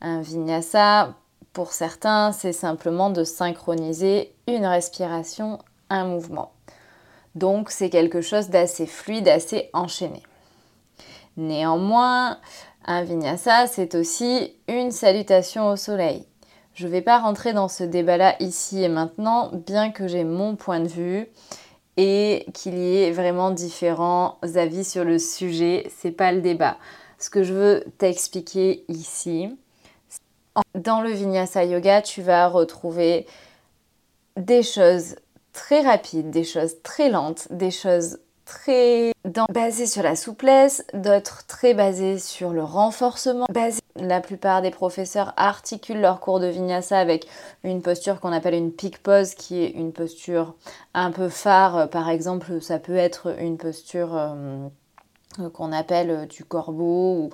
un 0.03 0.21
vinyasa 0.21 1.15
pour 1.55 1.73
certains 1.73 2.33
c'est 2.33 2.53
simplement 2.53 3.09
de 3.09 3.25
synchroniser 3.25 4.35
une 4.49 4.67
respiration, 4.67 5.61
un 5.89 6.05
mouvement. 6.05 6.54
Donc 7.35 7.71
c'est 7.71 7.91
quelque 7.91 8.21
chose 8.21 8.49
d'assez 8.49 8.87
fluide, 8.87 9.29
assez 9.29 9.71
enchaîné. 9.73 10.23
Néanmoins, 11.37 12.39
un 12.85 13.03
vinyasa, 13.03 13.67
c'est 13.67 13.95
aussi 13.95 14.55
une 14.69 14.93
salutation 14.93 15.69
au 15.69 15.77
soleil. 15.77 16.27
Je 16.75 16.87
ne 16.87 16.93
vais 16.93 17.03
pas 17.03 17.19
rentrer 17.19 17.53
dans 17.53 17.69
ce 17.69 17.85
débat-là 17.85 18.37
ici 18.41 18.83
et 18.83 18.89
maintenant, 18.89 19.51
bien 19.53 19.91
que 19.91 20.09
j'ai 20.09 20.25
mon 20.25 20.57
point 20.57 20.81
de 20.81 20.89
vue 20.89 21.29
et 21.97 22.47
qu'il 22.53 22.77
y 22.77 23.03
ait 23.03 23.13
vraiment 23.13 23.51
différents 23.51 24.39
avis 24.55 24.85
sur 24.85 25.05
le 25.05 25.19
sujet, 25.19 25.89
c'est 25.97 26.11
pas 26.11 26.33
le 26.33 26.41
débat. 26.41 26.77
Ce 27.19 27.31
que 27.31 27.45
je 27.45 27.55
veux 27.55 27.85
t'expliquer 27.99 28.85
ici, 28.89 29.57
dans 30.75 31.01
le 31.01 31.11
Vinyasa 31.11 31.65
Yoga, 31.65 32.03
tu 32.03 32.23
vas 32.23 32.49
retrouver 32.49 33.27
des 34.37 34.63
choses 34.63 35.17
très 35.55 35.81
rapides, 35.81 36.31
des 36.31 36.45
choses 36.45 36.83
très 36.83 37.09
lentes, 37.09 37.49
des 37.51 37.71
choses 37.71 38.19
très 38.45 39.13
basées 39.49 39.87
sur 39.87 40.03
la 40.03 40.17
souplesse, 40.17 40.85
d'autres 40.93 41.47
très 41.47 41.73
basées 41.73 42.19
sur 42.19 42.51
le 42.51 42.63
renforcement. 42.63 43.47
La 43.97 44.21
plupart 44.21 44.61
des 44.61 44.71
professeurs 44.71 45.33
articulent 45.37 46.01
leur 46.01 46.21
cours 46.21 46.41
de 46.41 46.49
vinyasa 46.49 46.99
avec 46.99 47.27
une 47.63 47.81
posture 47.81 48.21
qu'on 48.21 48.33
appelle 48.33 48.55
une 48.55 48.73
peak 48.73 49.03
pose, 49.03 49.35
qui 49.35 49.63
est 49.63 49.71
une 49.71 49.93
posture 49.93 50.55
un 50.93 51.11
peu 51.11 51.29
phare. 51.31 51.89
Par 51.89 52.11
exemple, 52.11 52.61
ça 52.61 52.79
peut 52.79 52.97
être 52.97 53.41
une 53.41 53.57
posture 53.57 54.15
euh, 54.15 54.69
qu'on 55.55 55.73
appelle 55.73 56.27
du 56.27 56.45
corbeau 56.45 57.15
ou 57.15 57.31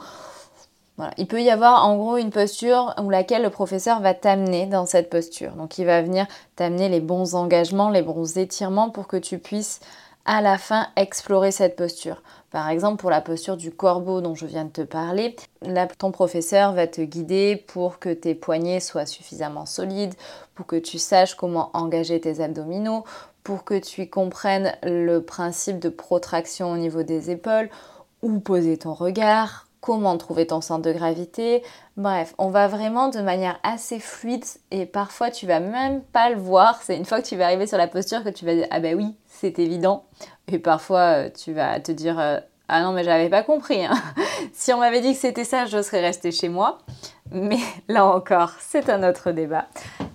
il 1.18 1.26
peut 1.26 1.42
y 1.42 1.50
avoir 1.50 1.86
en 1.86 1.96
gros 1.96 2.16
une 2.16 2.30
posture 2.30 2.94
où 3.02 3.10
laquelle 3.10 3.42
le 3.42 3.50
professeur 3.50 4.00
va 4.00 4.14
t'amener 4.14 4.66
dans 4.66 4.86
cette 4.86 5.10
posture. 5.10 5.52
Donc 5.52 5.78
il 5.78 5.86
va 5.86 6.02
venir 6.02 6.26
t'amener 6.56 6.88
les 6.88 7.00
bons 7.00 7.34
engagements, 7.34 7.90
les 7.90 8.02
bons 8.02 8.38
étirements 8.38 8.90
pour 8.90 9.06
que 9.06 9.16
tu 9.16 9.38
puisses 9.38 9.80
à 10.24 10.42
la 10.42 10.58
fin 10.58 10.88
explorer 10.96 11.50
cette 11.50 11.76
posture. 11.76 12.22
Par 12.50 12.68
exemple, 12.68 13.00
pour 13.00 13.10
la 13.10 13.20
posture 13.20 13.56
du 13.56 13.70
corbeau 13.70 14.20
dont 14.20 14.34
je 14.34 14.46
viens 14.46 14.64
de 14.64 14.70
te 14.70 14.82
parler, 14.82 15.36
ton 15.98 16.10
professeur 16.10 16.72
va 16.72 16.86
te 16.86 17.00
guider 17.00 17.56
pour 17.68 17.98
que 17.98 18.12
tes 18.12 18.34
poignets 18.34 18.80
soient 18.80 19.06
suffisamment 19.06 19.66
solides, 19.66 20.14
pour 20.54 20.66
que 20.66 20.76
tu 20.76 20.98
saches 20.98 21.34
comment 21.34 21.70
engager 21.74 22.20
tes 22.20 22.40
abdominaux, 22.40 23.04
pour 23.44 23.64
que 23.64 23.78
tu 23.78 24.08
comprennes 24.08 24.76
le 24.82 25.20
principe 25.20 25.78
de 25.78 25.88
protraction 25.88 26.72
au 26.72 26.76
niveau 26.76 27.02
des 27.02 27.30
épaules, 27.30 27.70
où 28.22 28.40
poser 28.40 28.76
ton 28.76 28.92
regard, 28.94 29.66
comment 29.80 30.16
trouver 30.18 30.46
ton 30.46 30.60
centre 30.60 30.82
de 30.82 30.92
gravité. 30.92 31.62
Bref, 31.96 32.34
on 32.38 32.50
va 32.50 32.68
vraiment 32.68 33.08
de 33.08 33.20
manière 33.20 33.58
assez 33.62 33.98
fluide 33.98 34.44
et 34.70 34.86
parfois 34.86 35.30
tu 35.30 35.46
vas 35.46 35.60
même 35.60 36.02
pas 36.02 36.30
le 36.30 36.36
voir. 36.36 36.80
C'est 36.82 36.96
une 36.96 37.04
fois 37.04 37.20
que 37.22 37.26
tu 37.26 37.36
vas 37.36 37.46
arriver 37.46 37.66
sur 37.66 37.78
la 37.78 37.88
posture 37.88 38.22
que 38.22 38.28
tu 38.28 38.44
vas 38.44 38.54
dire 38.54 38.66
ah 38.70 38.80
ben 38.80 38.96
oui, 38.96 39.16
c'est 39.26 39.58
évident. 39.58 40.04
Et 40.48 40.58
parfois 40.58 41.24
euh, 41.24 41.30
tu 41.30 41.52
vas 41.52 41.80
te 41.80 41.92
dire 41.92 42.18
euh, 42.18 42.38
ah 42.68 42.82
non 42.82 42.92
mais 42.92 43.04
j'avais 43.04 43.28
pas 43.28 43.42
compris. 43.42 43.84
Hein. 43.84 43.94
si 44.52 44.72
on 44.72 44.78
m'avait 44.78 45.00
dit 45.00 45.12
que 45.14 45.18
c'était 45.18 45.44
ça, 45.44 45.66
je 45.66 45.82
serais 45.82 46.00
restée 46.00 46.32
chez 46.32 46.48
moi. 46.48 46.78
Mais 47.32 47.60
là 47.88 48.06
encore, 48.06 48.52
c'est 48.58 48.90
un 48.90 49.08
autre 49.08 49.30
débat. 49.30 49.66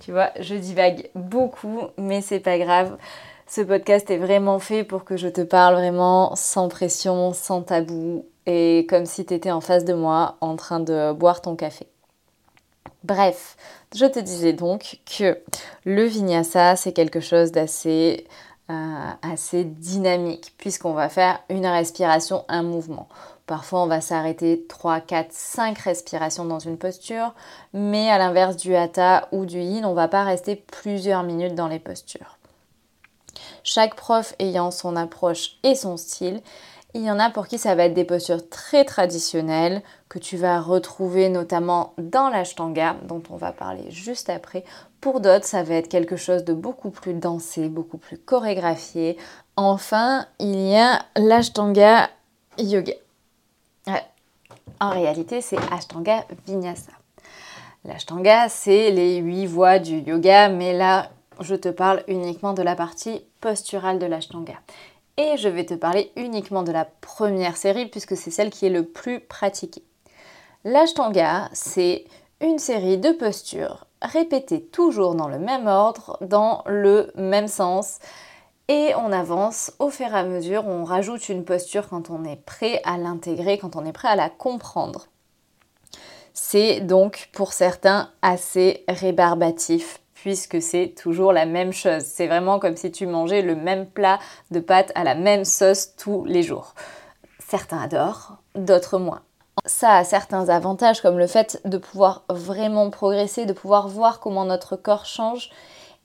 Tu 0.01 0.11
vois, 0.11 0.31
je 0.39 0.55
divague 0.55 1.09
beaucoup, 1.15 1.81
mais 1.97 2.21
c'est 2.21 2.41
pas 2.41 2.59
grave. 2.59 2.97
Ce 3.47 3.61
podcast 3.61 4.09
est 4.09 4.17
vraiment 4.17 4.59
fait 4.59 4.83
pour 4.83 5.05
que 5.05 5.17
je 5.17 5.27
te 5.27 5.41
parle 5.41 5.75
vraiment 5.75 6.35
sans 6.35 6.67
pression, 6.67 7.31
sans 7.31 7.61
tabou, 7.61 8.25
et 8.45 8.85
comme 8.89 9.05
si 9.05 9.25
tu 9.25 9.33
étais 9.33 9.51
en 9.51 9.61
face 9.61 9.85
de 9.85 9.93
moi 9.93 10.37
en 10.41 10.55
train 10.55 10.79
de 10.79 11.13
boire 11.13 11.41
ton 11.41 11.55
café. 11.55 11.87
Bref, 13.03 13.55
je 13.95 14.05
te 14.05 14.19
disais 14.19 14.53
donc 14.53 14.99
que 15.05 15.37
le 15.83 16.05
vinyasa, 16.05 16.75
c'est 16.75 16.93
quelque 16.93 17.19
chose 17.19 17.51
d'assez 17.51 18.25
euh, 18.71 19.11
assez 19.21 19.63
dynamique 19.63 20.53
puisqu'on 20.57 20.93
va 20.93 21.09
faire 21.09 21.39
une 21.49 21.67
respiration, 21.67 22.45
un 22.47 22.63
mouvement. 22.63 23.07
Parfois, 23.45 23.83
on 23.83 23.87
va 23.87 24.01
s'arrêter 24.01 24.65
3, 24.67 25.01
4, 25.01 25.27
5 25.31 25.77
respirations 25.77 26.45
dans 26.45 26.57
une 26.57 26.79
posture, 26.79 27.35
mais 27.73 28.09
à 28.09 28.17
l'inverse 28.17 28.57
du 28.57 28.75
hatha 28.75 29.27
ou 29.31 29.45
du 29.45 29.59
yin, 29.59 29.85
on 29.85 29.91
ne 29.91 29.95
va 29.95 30.07
pas 30.07 30.23
rester 30.23 30.55
plusieurs 30.55 31.21
minutes 31.21 31.53
dans 31.53 31.67
les 31.67 31.77
postures. 31.77 32.39
Chaque 33.63 33.95
prof 33.95 34.33
ayant 34.39 34.71
son 34.71 34.95
approche 34.95 35.57
et 35.63 35.75
son 35.75 35.97
style, 35.97 36.41
il 36.95 37.03
y 37.03 37.11
en 37.11 37.19
a 37.19 37.29
pour 37.29 37.47
qui 37.47 37.57
ça 37.57 37.75
va 37.75 37.83
être 37.83 37.93
des 37.93 38.05
postures 38.05 38.47
très 38.47 38.85
traditionnelles 38.85 39.81
que 40.07 40.17
tu 40.17 40.37
vas 40.37 40.61
retrouver 40.61 41.27
notamment 41.27 41.93
dans 41.97 42.29
l'ashtanga 42.29 42.95
dont 43.03 43.21
on 43.29 43.35
va 43.35 43.51
parler 43.51 43.91
juste 43.91 44.29
après. 44.29 44.63
Pour 45.01 45.19
d'autres, 45.19 45.43
ça 45.43 45.61
va 45.61 45.75
être 45.75 45.89
quelque 45.89 46.15
chose 46.15 46.45
de 46.45 46.53
beaucoup 46.53 46.91
plus 46.91 47.13
dansé, 47.13 47.67
beaucoup 47.67 47.97
plus 47.97 48.17
chorégraphié. 48.17 49.17
Enfin, 49.57 50.25
il 50.39 50.69
y 50.69 50.77
a 50.77 51.01
l'ashtanga 51.17 52.09
yoga. 52.57 52.93
En 54.79 54.89
réalité, 54.91 55.41
c'est 55.41 55.59
ashtanga 55.73 56.23
vinyasa. 56.47 56.93
L'ashtanga, 57.83 58.47
c'est 58.47 58.91
les 58.91 59.17
huit 59.17 59.47
voies 59.47 59.79
du 59.79 59.99
yoga, 59.99 60.47
mais 60.47 60.71
là, 60.71 61.09
je 61.41 61.55
te 61.55 61.67
parle 61.67 62.03
uniquement 62.07 62.53
de 62.53 62.61
la 62.61 62.75
partie 62.75 63.21
posturale 63.41 63.99
de 63.99 64.05
l'ashtanga 64.05 64.55
et 65.17 65.37
je 65.37 65.49
vais 65.49 65.65
te 65.65 65.73
parler 65.73 66.11
uniquement 66.15 66.63
de 66.63 66.71
la 66.71 66.85
première 66.85 67.57
série 67.57 67.87
puisque 67.87 68.17
c'est 68.17 68.31
celle 68.31 68.49
qui 68.49 68.65
est 68.65 68.69
le 68.69 68.85
plus 68.85 69.19
pratiquée. 69.19 69.83
L'ashtanga, 70.63 71.49
c'est 71.53 72.05
une 72.41 72.59
série 72.59 72.97
de 72.97 73.11
postures 73.11 73.85
répétées 74.01 74.61
toujours 74.61 75.15
dans 75.15 75.27
le 75.27 75.39
même 75.39 75.67
ordre, 75.67 76.17
dans 76.21 76.63
le 76.65 77.11
même 77.15 77.47
sens, 77.47 77.99
et 78.67 78.93
on 78.95 79.11
avance 79.11 79.73
au 79.79 79.89
fur 79.89 80.07
et 80.07 80.17
à 80.17 80.23
mesure, 80.23 80.67
on 80.67 80.83
rajoute 80.83 81.29
une 81.29 81.45
posture 81.45 81.87
quand 81.87 82.09
on 82.09 82.23
est 82.23 82.35
prêt 82.35 82.81
à 82.83 82.97
l'intégrer, 82.97 83.57
quand 83.57 83.75
on 83.75 83.85
est 83.85 83.91
prêt 83.91 84.07
à 84.07 84.15
la 84.15 84.29
comprendre. 84.29 85.07
C'est 86.33 86.81
donc 86.81 87.29
pour 87.31 87.53
certains 87.53 88.09
assez 88.21 88.83
rébarbatif 88.89 89.99
puisque 90.25 90.59
c'est 90.59 90.95
toujours 90.99 91.33
la 91.33 91.45
même 91.45 91.71
chose. 91.71 92.01
C'est 92.01 92.25
vraiment 92.25 92.57
comme 92.57 92.77
si 92.77 92.91
tu 92.91 93.05
mangeais 93.05 93.43
le 93.43 93.55
même 93.55 93.85
plat 93.85 94.17
de 94.49 94.59
pâtes 94.59 94.91
à 94.95 95.03
la 95.03 95.13
même 95.13 95.45
sauce 95.45 95.95
tous 95.97 96.25
les 96.25 96.41
jours. 96.41 96.73
Certains 97.47 97.79
adorent, 97.79 98.37
d'autres 98.55 98.97
moins. 98.97 99.21
Ça 99.67 99.97
a 99.97 100.03
certains 100.03 100.49
avantages 100.49 100.99
comme 100.99 101.19
le 101.19 101.27
fait 101.27 101.61
de 101.63 101.77
pouvoir 101.77 102.23
vraiment 102.27 102.89
progresser, 102.89 103.45
de 103.45 103.53
pouvoir 103.53 103.87
voir 103.87 104.19
comment 104.19 104.45
notre 104.45 104.75
corps 104.75 105.05
change 105.05 105.51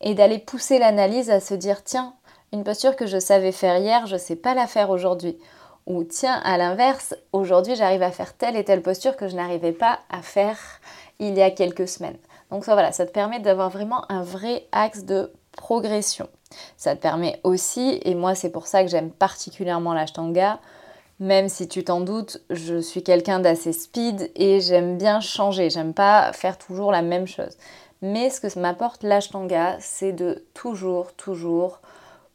et 0.03 0.13
d'aller 0.13 0.39
pousser 0.39 0.79
l'analyse 0.79 1.31
à 1.31 1.41
se 1.41 1.55
dire 1.55 1.83
tiens, 1.83 2.13
une 2.53 2.63
posture 2.63 2.97
que 2.97 3.07
je 3.07 3.19
savais 3.19 3.53
faire 3.53 3.79
hier, 3.79 4.07
je 4.07 4.17
ne 4.17 4.21
sais 4.21 4.37
pas 4.37 4.53
la 4.53 4.67
faire 4.67 4.91
aujourd'hui. 4.91 5.39
Ou 5.87 6.05
tiens, 6.05 6.43
à 6.45 6.59
l'inverse, 6.59 7.15
aujourd'hui 7.33 7.75
j'arrive 7.75 8.03
à 8.03 8.11
faire 8.11 8.37
telle 8.37 8.57
et 8.57 8.65
telle 8.65 8.83
posture 8.83 9.17
que 9.17 9.29
je 9.29 9.37
n'arrivais 9.37 9.73
pas 9.73 10.01
à 10.11 10.21
faire 10.21 10.59
il 11.21 11.39
y 11.39 11.43
a 11.43 11.51
quelques 11.51 11.89
semaines. 11.89 12.19
Donc 12.51 12.65
ça, 12.65 12.75
voilà, 12.75 12.93
ça 12.93 13.07
te 13.07 13.13
permet 13.13 13.41
d'avoir 13.41 13.71
vraiment 13.71 14.11
un 14.11 14.23
vrai 14.23 14.67
axe 14.73 15.05
de 15.05 15.33
progression. 15.53 16.29
Ça 16.77 16.97
te 16.97 17.01
permet 17.01 17.41
aussi, 17.45 18.01
et 18.03 18.15
moi 18.15 18.35
c'est 18.35 18.51
pour 18.51 18.67
ça 18.67 18.83
que 18.83 18.91
j'aime 18.91 19.11
particulièrement 19.11 19.95
l'ashtanga, 19.95 20.59
même 21.21 21.49
si 21.49 21.69
tu 21.69 21.85
t'en 21.85 22.01
doutes, 22.01 22.41
je 22.49 22.81
suis 22.81 23.03
quelqu'un 23.03 23.41
d'assez 23.41 23.73
speed 23.73 24.33
et 24.35 24.61
j'aime 24.61 24.97
bien 24.97 25.21
changer, 25.21 25.69
j'aime 25.69 25.93
pas 25.93 26.33
faire 26.33 26.57
toujours 26.57 26.91
la 26.93 27.03
même 27.03 27.27
chose. 27.27 27.57
Mais 28.03 28.31
ce 28.31 28.41
que 28.41 28.59
m'apporte 28.59 29.03
l'ashtanga, 29.03 29.77
c'est 29.81 30.13
de 30.13 30.45
toujours, 30.55 31.13
toujours 31.13 31.81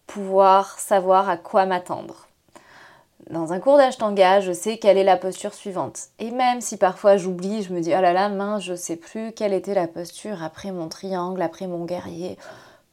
pouvoir 0.06 0.78
savoir 0.78 1.30
à 1.30 1.38
quoi 1.38 1.66
m'attendre. 1.66 2.25
Dans 3.32 3.54
un 3.54 3.60
cours 3.60 3.78
d'ashtanga, 3.78 4.40
je 4.40 4.52
sais 4.52 4.78
quelle 4.78 5.00
est 5.00 5.04
la 5.04 5.18
posture 5.18 5.56
suivante. 5.56 6.10
Et 6.20 6.30
même 6.30 6.62
si 6.62 6.78
parfois 6.78 7.18
j'oublie, 7.18 7.64
je 7.64 7.74
me 7.74 7.82
dis 7.82 7.92
oh 7.98 8.02
là 8.02 8.14
là, 8.14 8.30
mince, 8.30 8.64
je 8.64 8.76
sais 8.76 8.98
plus 8.98 9.32
quelle 9.32 9.52
était 9.52 9.74
la 9.74 9.88
posture 9.88 10.44
après 10.44 10.72
mon 10.72 10.90
triangle, 10.90 11.42
après 11.42 11.66
mon 11.66 11.86
guerrier. 11.86 12.38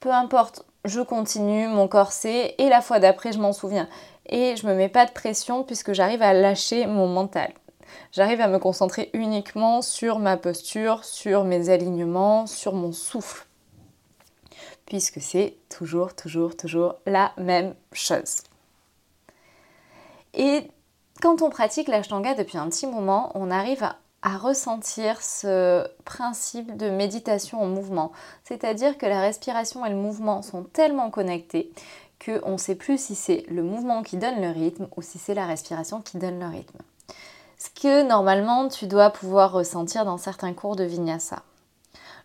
Peu 0.01 0.11
importe, 0.11 0.65
je 0.87 1.03
continue 1.03 1.69
mon 1.69 1.87
corset 1.87 2.55
et 2.57 2.71
la 2.71 2.81
fois 2.81 2.99
d'après, 2.99 3.33
je 3.33 3.41
m'en 3.41 3.53
souviens. 3.53 3.89
Et 4.25 4.57
je 4.57 4.67
me 4.67 4.75
mets 4.75 4.89
pas 4.89 5.05
de 5.05 5.13
pression 5.13 5.65
puisque 5.65 5.93
j'arrive 5.93 6.23
à 6.23 6.33
lâcher 6.33 6.87
mon 6.87 7.09
mental. 7.09 7.53
J'arrive 8.11 8.41
à 8.41 8.49
me 8.49 8.59
concentrer 8.59 9.11
uniquement 9.13 9.83
sur 9.83 10.19
ma 10.19 10.39
posture, 10.39 11.05
sur 11.05 11.45
mes 11.45 11.69
alignements, 11.69 12.47
sur 12.47 12.73
mon 12.73 12.93
souffle. 12.93 13.47
Puisque 14.87 15.21
c'est 15.21 15.57
toujours, 15.69 16.15
toujours, 16.15 16.57
toujours 16.57 16.95
la 17.05 17.33
même 17.37 17.75
chose. 17.93 18.45
Et 20.35 20.71
quand 21.21 21.43
on 21.43 21.51
pratique 21.51 21.89
l'ashtanga 21.89 22.35
depuis 22.35 22.59
un 22.59 22.69
petit 22.69 22.87
moment, 22.87 23.31
on 23.35 23.51
arrive 23.51 23.83
à, 23.83 23.97
ressentir 24.39 25.21
ce 25.21 25.85
principe 26.05 26.77
de 26.77 26.89
méditation 26.89 27.61
en 27.61 27.67
mouvement. 27.67 28.13
C'est-à-dire 28.45 28.97
que 28.97 29.05
la 29.05 29.21
respiration 29.21 29.85
et 29.85 29.91
le 29.91 29.97
mouvement 29.97 30.43
sont 30.43 30.63
tellement 30.63 31.11
connectés 31.11 31.73
qu'on 32.25 32.53
ne 32.53 32.57
sait 32.57 32.77
plus 32.77 33.01
si 33.01 33.17
c'est 33.17 33.45
le 33.49 33.65
mouvement 33.65 34.05
qui 34.05 34.17
donne 34.17 34.41
le 34.41 34.51
rythme 34.51 34.87
ou 34.97 35.03
si 35.03 35.19
c'est 35.19 35.35
la 35.35 35.45
respiration 35.45 36.01
qui 36.01 36.19
donne 36.19 36.39
le 36.39 36.47
rythme. 36.47 36.79
Ce 37.59 37.69
que 37.71 38.07
normalement 38.07 38.69
tu 38.69 38.87
dois 38.87 39.11
pouvoir 39.11 39.51
ressentir 39.51 40.05
dans 40.05 40.19
certains 40.19 40.53
cours 40.53 40.77
de 40.77 40.85
vinyasa. 40.85 41.43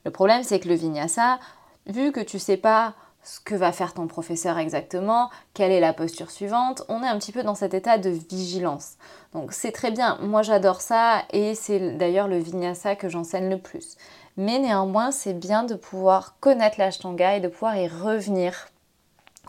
Le 0.06 0.12
problème 0.12 0.44
c'est 0.44 0.60
que 0.60 0.70
le 0.70 0.76
vinyasa, 0.76 1.40
vu 1.88 2.12
que 2.12 2.20
tu 2.20 2.38
sais 2.38 2.58
pas 2.58 2.94
ce 3.28 3.42
que 3.42 3.56
va 3.56 3.74
faire 3.74 3.94
ton 3.94 4.08
professeur 4.08 4.58
exactement, 4.58 5.30
quelle 5.54 5.74
est 5.74 5.82
la 5.82 5.92
posture 5.92 6.32
suivante. 6.32 6.84
On 6.88 7.04
est 7.04 7.08
un 7.08 7.18
petit 7.18 7.34
peu 7.34 7.44
dans 7.44 7.56
cet 7.56 7.74
état 7.74 7.98
de 7.98 8.10
vigilance. 8.10 8.94
Donc 9.34 9.52
c'est 9.52 9.74
très 9.74 9.92
bien, 9.92 10.18
moi 10.22 10.44
j'adore 10.44 10.80
ça 10.80 11.24
et 11.34 11.54
c'est 11.54 11.98
d'ailleurs 11.98 12.30
le 12.30 12.38
vinyasa 12.38 12.96
que 12.96 13.10
j'enseigne 13.10 13.50
le 13.50 13.58
plus. 13.58 13.98
Mais 14.38 14.60
néanmoins, 14.60 15.12
c'est 15.12 15.34
bien 15.34 15.64
de 15.64 15.76
pouvoir 15.76 16.38
connaître 16.40 16.80
l'ashtanga 16.80 17.36
et 17.36 17.42
de 17.42 17.50
pouvoir 17.50 17.76
y 17.76 17.90
revenir 17.90 18.70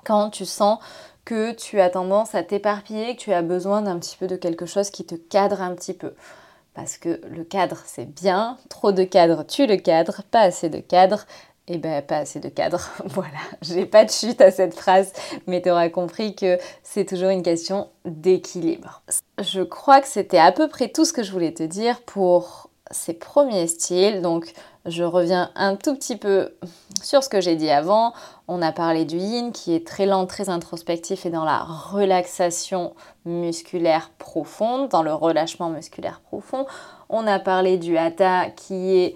quand 0.05 0.31
tu 0.31 0.45
sens 0.45 0.81
que 1.25 1.53
tu 1.53 1.79
as 1.81 1.91
tendance 1.91 2.35
à 2.35 2.43
t'éparpiller, 2.43 3.15
que 3.15 3.21
tu 3.21 3.33
as 3.33 3.43
besoin 3.43 3.83
d'un 3.83 3.99
petit 4.01 4.17
peu 4.17 4.27
de 4.27 4.37
quelque 4.37 4.67
chose 4.67 4.91
qui 4.91 5.05
te 5.05 5.15
cadre 5.15 5.63
un 5.63 5.75
petit 5.75 5.95
peu. 5.95 6.15
Parce 6.79 6.97
que 6.97 7.21
le 7.29 7.43
cadre, 7.43 7.83
c'est 7.87 8.07
bien. 8.07 8.57
Trop 8.69 8.93
de 8.93 9.03
cadre, 9.03 9.45
tu 9.45 9.67
le 9.67 9.77
cadre. 9.77 10.23
Pas 10.31 10.43
assez 10.43 10.69
de 10.69 10.79
cadre, 10.79 11.27
eh 11.69 11.79
ben 11.79 12.03
pas 12.03 12.19
assez 12.19 12.41
de 12.41 12.49
cadre. 12.49 12.81
voilà, 13.05 13.39
j'ai 13.63 13.87
pas 13.87 14.05
de 14.05 14.11
chute 14.11 14.41
à 14.41 14.51
cette 14.51 14.75
phrase, 14.75 15.13
mais 15.47 15.61
tu 15.63 15.71
auras 15.71 15.89
compris 15.91 16.35
que 16.35 16.59
c'est 16.83 17.05
toujours 17.05 17.31
une 17.31 17.43
question 17.43 17.89
d'équilibre. 18.05 19.03
Je 19.39 19.63
crois 19.63 20.01
que 20.01 20.09
c'était 20.09 20.39
à 20.39 20.53
peu 20.53 20.69
près 20.69 20.89
tout 20.89 21.05
ce 21.05 21.13
que 21.13 21.23
je 21.23 21.31
voulais 21.31 21.53
te 21.53 21.63
dire 21.63 22.01
pour 22.03 22.71
ces 22.91 23.15
premiers 23.15 23.67
styles. 23.67 24.23
Donc 24.23 24.53
je 24.87 25.05
reviens 25.05 25.51
un 25.55 25.77
tout 25.77 25.95
petit 25.95 26.17
peu 26.17 26.55
sur 27.03 27.23
ce 27.23 27.29
que 27.29 27.41
j'ai 27.41 27.57
dit 27.57 27.71
avant. 27.71 28.13
On 28.47 28.63
a 28.63 28.73
parlé 28.73 29.05
du 29.05 29.19
yin 29.19 29.53
qui 29.53 29.75
est 29.75 29.87
très 29.87 30.07
lent, 30.07 30.27
très 30.27 30.49
introspectif 30.49 31.27
et 31.27 31.31
dans 31.31 31.45
la 31.45 31.59
relaxation 31.59 32.95
musculaire 33.25 34.11
profonde, 34.19 34.89
dans 34.89 35.03
le 35.03 35.13
relâchement 35.13 35.69
musculaire 35.69 36.21
profond. 36.21 36.67
On 37.09 37.27
a 37.27 37.39
parlé 37.39 37.77
du 37.77 37.99
hatha 37.99 38.51
qui 38.51 38.97
est 38.97 39.15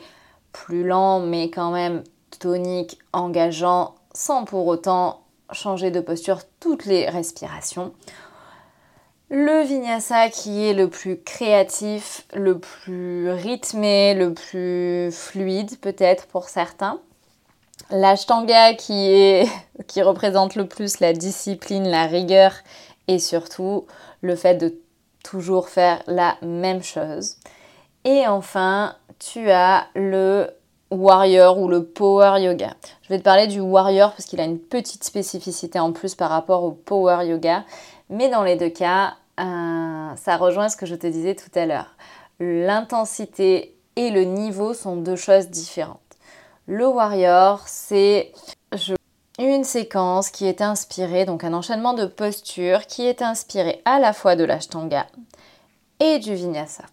plus 0.52 0.84
lent 0.86 1.20
mais 1.20 1.50
quand 1.50 1.70
même 1.70 2.02
tonique, 2.38 2.98
engageant, 3.12 3.94
sans 4.14 4.44
pour 4.44 4.66
autant 4.66 5.22
changer 5.52 5.90
de 5.90 6.00
posture 6.00 6.40
toutes 6.60 6.86
les 6.86 7.08
respirations. 7.08 7.92
Le 9.30 9.62
vinyasa 9.62 10.28
qui 10.28 10.66
est 10.66 10.74
le 10.74 10.90
plus 10.90 11.18
créatif, 11.22 12.26
le 12.34 12.58
plus 12.58 13.30
rythmé, 13.30 14.14
le 14.14 14.34
plus 14.34 15.10
fluide 15.10 15.78
peut-être 15.80 16.26
pour 16.26 16.50
certains. 16.50 17.00
L'ashtanga 17.90 18.74
qui, 18.74 19.42
qui 19.86 20.02
représente 20.02 20.54
le 20.54 20.66
plus 20.66 21.00
la 21.00 21.14
discipline, 21.14 21.88
la 21.88 22.06
rigueur 22.06 22.52
et 23.08 23.18
surtout 23.18 23.86
le 24.20 24.36
fait 24.36 24.56
de 24.56 24.74
toujours 25.24 25.68
faire 25.68 26.02
la 26.06 26.36
même 26.42 26.82
chose. 26.82 27.36
Et 28.04 28.26
enfin, 28.26 28.96
tu 29.18 29.50
as 29.50 29.86
le 29.94 30.50
warrior 30.92 31.58
ou 31.58 31.68
le 31.68 31.84
power 31.84 32.40
yoga. 32.40 32.74
Je 33.02 33.08
vais 33.08 33.18
te 33.18 33.24
parler 33.24 33.46
du 33.46 33.60
warrior 33.60 34.10
parce 34.12 34.26
qu'il 34.26 34.40
a 34.40 34.44
une 34.44 34.58
petite 34.58 35.04
spécificité 35.04 35.78
en 35.78 35.92
plus 35.92 36.14
par 36.14 36.30
rapport 36.30 36.62
au 36.64 36.72
power 36.72 37.26
yoga. 37.26 37.64
Mais 38.10 38.28
dans 38.28 38.42
les 38.42 38.56
deux 38.56 38.68
cas, 38.68 39.14
euh, 39.40 40.08
ça 40.16 40.36
rejoint 40.36 40.68
ce 40.68 40.76
que 40.76 40.86
je 40.86 40.94
te 40.94 41.06
disais 41.06 41.34
tout 41.34 41.50
à 41.58 41.66
l'heure. 41.66 41.96
L'intensité 42.40 43.74
et 43.96 44.10
le 44.10 44.24
niveau 44.24 44.74
sont 44.74 44.96
deux 44.96 45.16
choses 45.16 45.48
différentes. 45.48 45.98
Le 46.66 46.86
warrior, 46.86 47.62
c'est 47.66 48.32
une 49.38 49.64
séquence 49.64 50.30
qui 50.30 50.46
est 50.46 50.60
inspirée, 50.60 51.24
donc 51.24 51.44
un 51.44 51.54
enchaînement 51.54 51.94
de 51.94 52.06
postures 52.06 52.86
qui 52.86 53.06
est 53.06 53.22
inspiré 53.22 53.80
à 53.84 53.98
la 53.98 54.12
fois 54.12 54.36
de 54.36 54.44
l'ashtanga 54.44 55.06
et 56.00 56.18
du 56.18 56.34
vinyasa. 56.34 56.84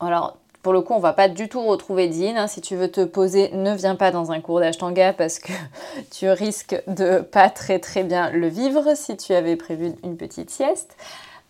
Alors, 0.00 0.38
pour 0.62 0.72
le 0.72 0.80
coup, 0.80 0.92
on 0.92 0.98
va 0.98 1.12
pas 1.12 1.28
du 1.28 1.48
tout 1.48 1.62
retrouver 1.62 2.08
Dean. 2.08 2.36
Hein. 2.36 2.46
Si 2.46 2.60
tu 2.60 2.76
veux 2.76 2.90
te 2.90 3.04
poser, 3.04 3.50
ne 3.52 3.74
viens 3.74 3.96
pas 3.96 4.10
dans 4.10 4.32
un 4.32 4.40
cours 4.40 4.60
d'ashtanga 4.60 5.12
parce 5.12 5.38
que 5.38 5.52
tu 6.10 6.28
risques 6.28 6.80
de 6.86 7.20
pas 7.20 7.48
très 7.48 7.78
très 7.78 8.02
bien 8.02 8.30
le 8.30 8.48
vivre 8.48 8.96
si 8.96 9.16
tu 9.16 9.32
avais 9.34 9.56
prévu 9.56 9.92
une 10.02 10.16
petite 10.16 10.50
sieste. 10.50 10.96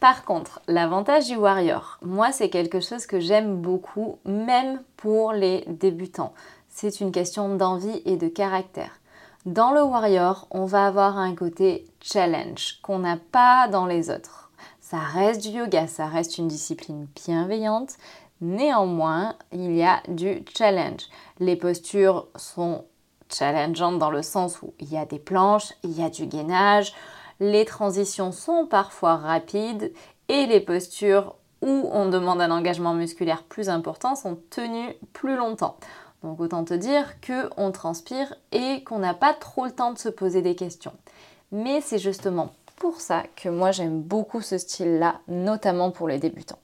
Par 0.01 0.25
contre, 0.25 0.61
l'avantage 0.69 1.27
du 1.27 1.37
warrior, 1.37 1.99
moi 2.03 2.31
c'est 2.31 2.51
quelque 2.51 2.81
chose 2.81 3.07
que 3.07 3.19
j'aime 3.19 3.57
beaucoup, 3.57 4.19
même 4.25 4.81
pour 4.97 5.33
les 5.33 5.65
débutants. 5.67 6.33
C'est 6.69 7.01
une 7.01 7.11
question 7.11 7.57
d'envie 7.57 8.03
et 8.05 8.17
de 8.17 8.29
caractère. 8.29 9.01
Dans 9.47 9.73
le 9.73 9.83
warrior, 9.83 10.47
on 10.51 10.67
va 10.67 10.87
avoir 10.87 11.19
un 11.19 11.35
côté 11.35 11.85
challenge 12.01 12.79
qu'on 12.83 13.01
n'a 13.01 13.17
pas 13.33 13.67
dans 13.67 13.87
les 13.87 14.11
autres. 14.11 14.51
Ça 14.81 14.99
reste 14.99 15.43
du 15.43 15.49
yoga, 15.49 15.87
ça 15.87 16.07
reste 16.07 16.39
une 16.39 16.49
discipline 16.49 17.09
bienveillante, 17.27 17.97
Néanmoins, 18.41 19.35
il 19.53 19.75
y 19.75 19.83
a 19.83 20.01
du 20.09 20.45
challenge. 20.57 21.03
Les 21.41 21.57
postures 21.57 22.29
sont 22.37 22.85
challengeantes 23.31 23.99
dans 23.99 24.11
le 24.11 24.23
sens 24.23 24.63
où 24.63 24.75
il 24.79 24.93
y 24.93 24.97
a 24.97 25.05
des 25.05 25.19
planches, 25.19 25.75
il 25.83 25.99
y 25.99 26.03
a 26.03 26.11
du 26.11 26.27
gainage, 26.27 26.95
les 27.41 27.65
transitions 27.65 28.33
sont 28.33 28.67
parfois 28.67 29.17
rapides 29.17 29.93
et 30.29 30.47
les 30.47 30.61
postures 30.61 31.35
où 31.63 31.89
on 31.93 32.09
demande 32.09 32.41
un 32.41 32.51
engagement 32.51 32.95
musculaire 32.95 33.43
plus 33.43 33.69
important 33.69 34.15
sont 34.15 34.39
tenues 34.51 34.95
plus 35.13 35.37
longtemps. 35.37 35.77
Donc 36.23 36.41
autant 36.41 36.65
te 36.65 36.75
dire 36.75 37.21
qu'on 37.21 37.71
transpire 37.71 38.35
et 38.53 38.83
qu'on 38.85 38.99
n'a 38.99 39.15
pas 39.15 39.35
trop 39.35 39.65
le 39.65 39.73
temps 39.73 39.93
de 39.93 39.99
se 39.99 40.09
poser 40.09 40.43
des 40.43 40.55
questions. 40.55 40.95
Mais 41.53 41.81
c'est 41.81 41.99
justement 41.99 42.51
pour 42.79 43.01
ça 43.01 43.25
que 43.37 43.49
moi 43.49 43.73
j'aime 43.73 44.01
beaucoup 44.01 44.41
ce 44.41 44.59
style-là, 44.59 45.21
notamment 45.29 45.91
pour 45.91 46.09
les 46.09 46.19
débutants 46.19 46.59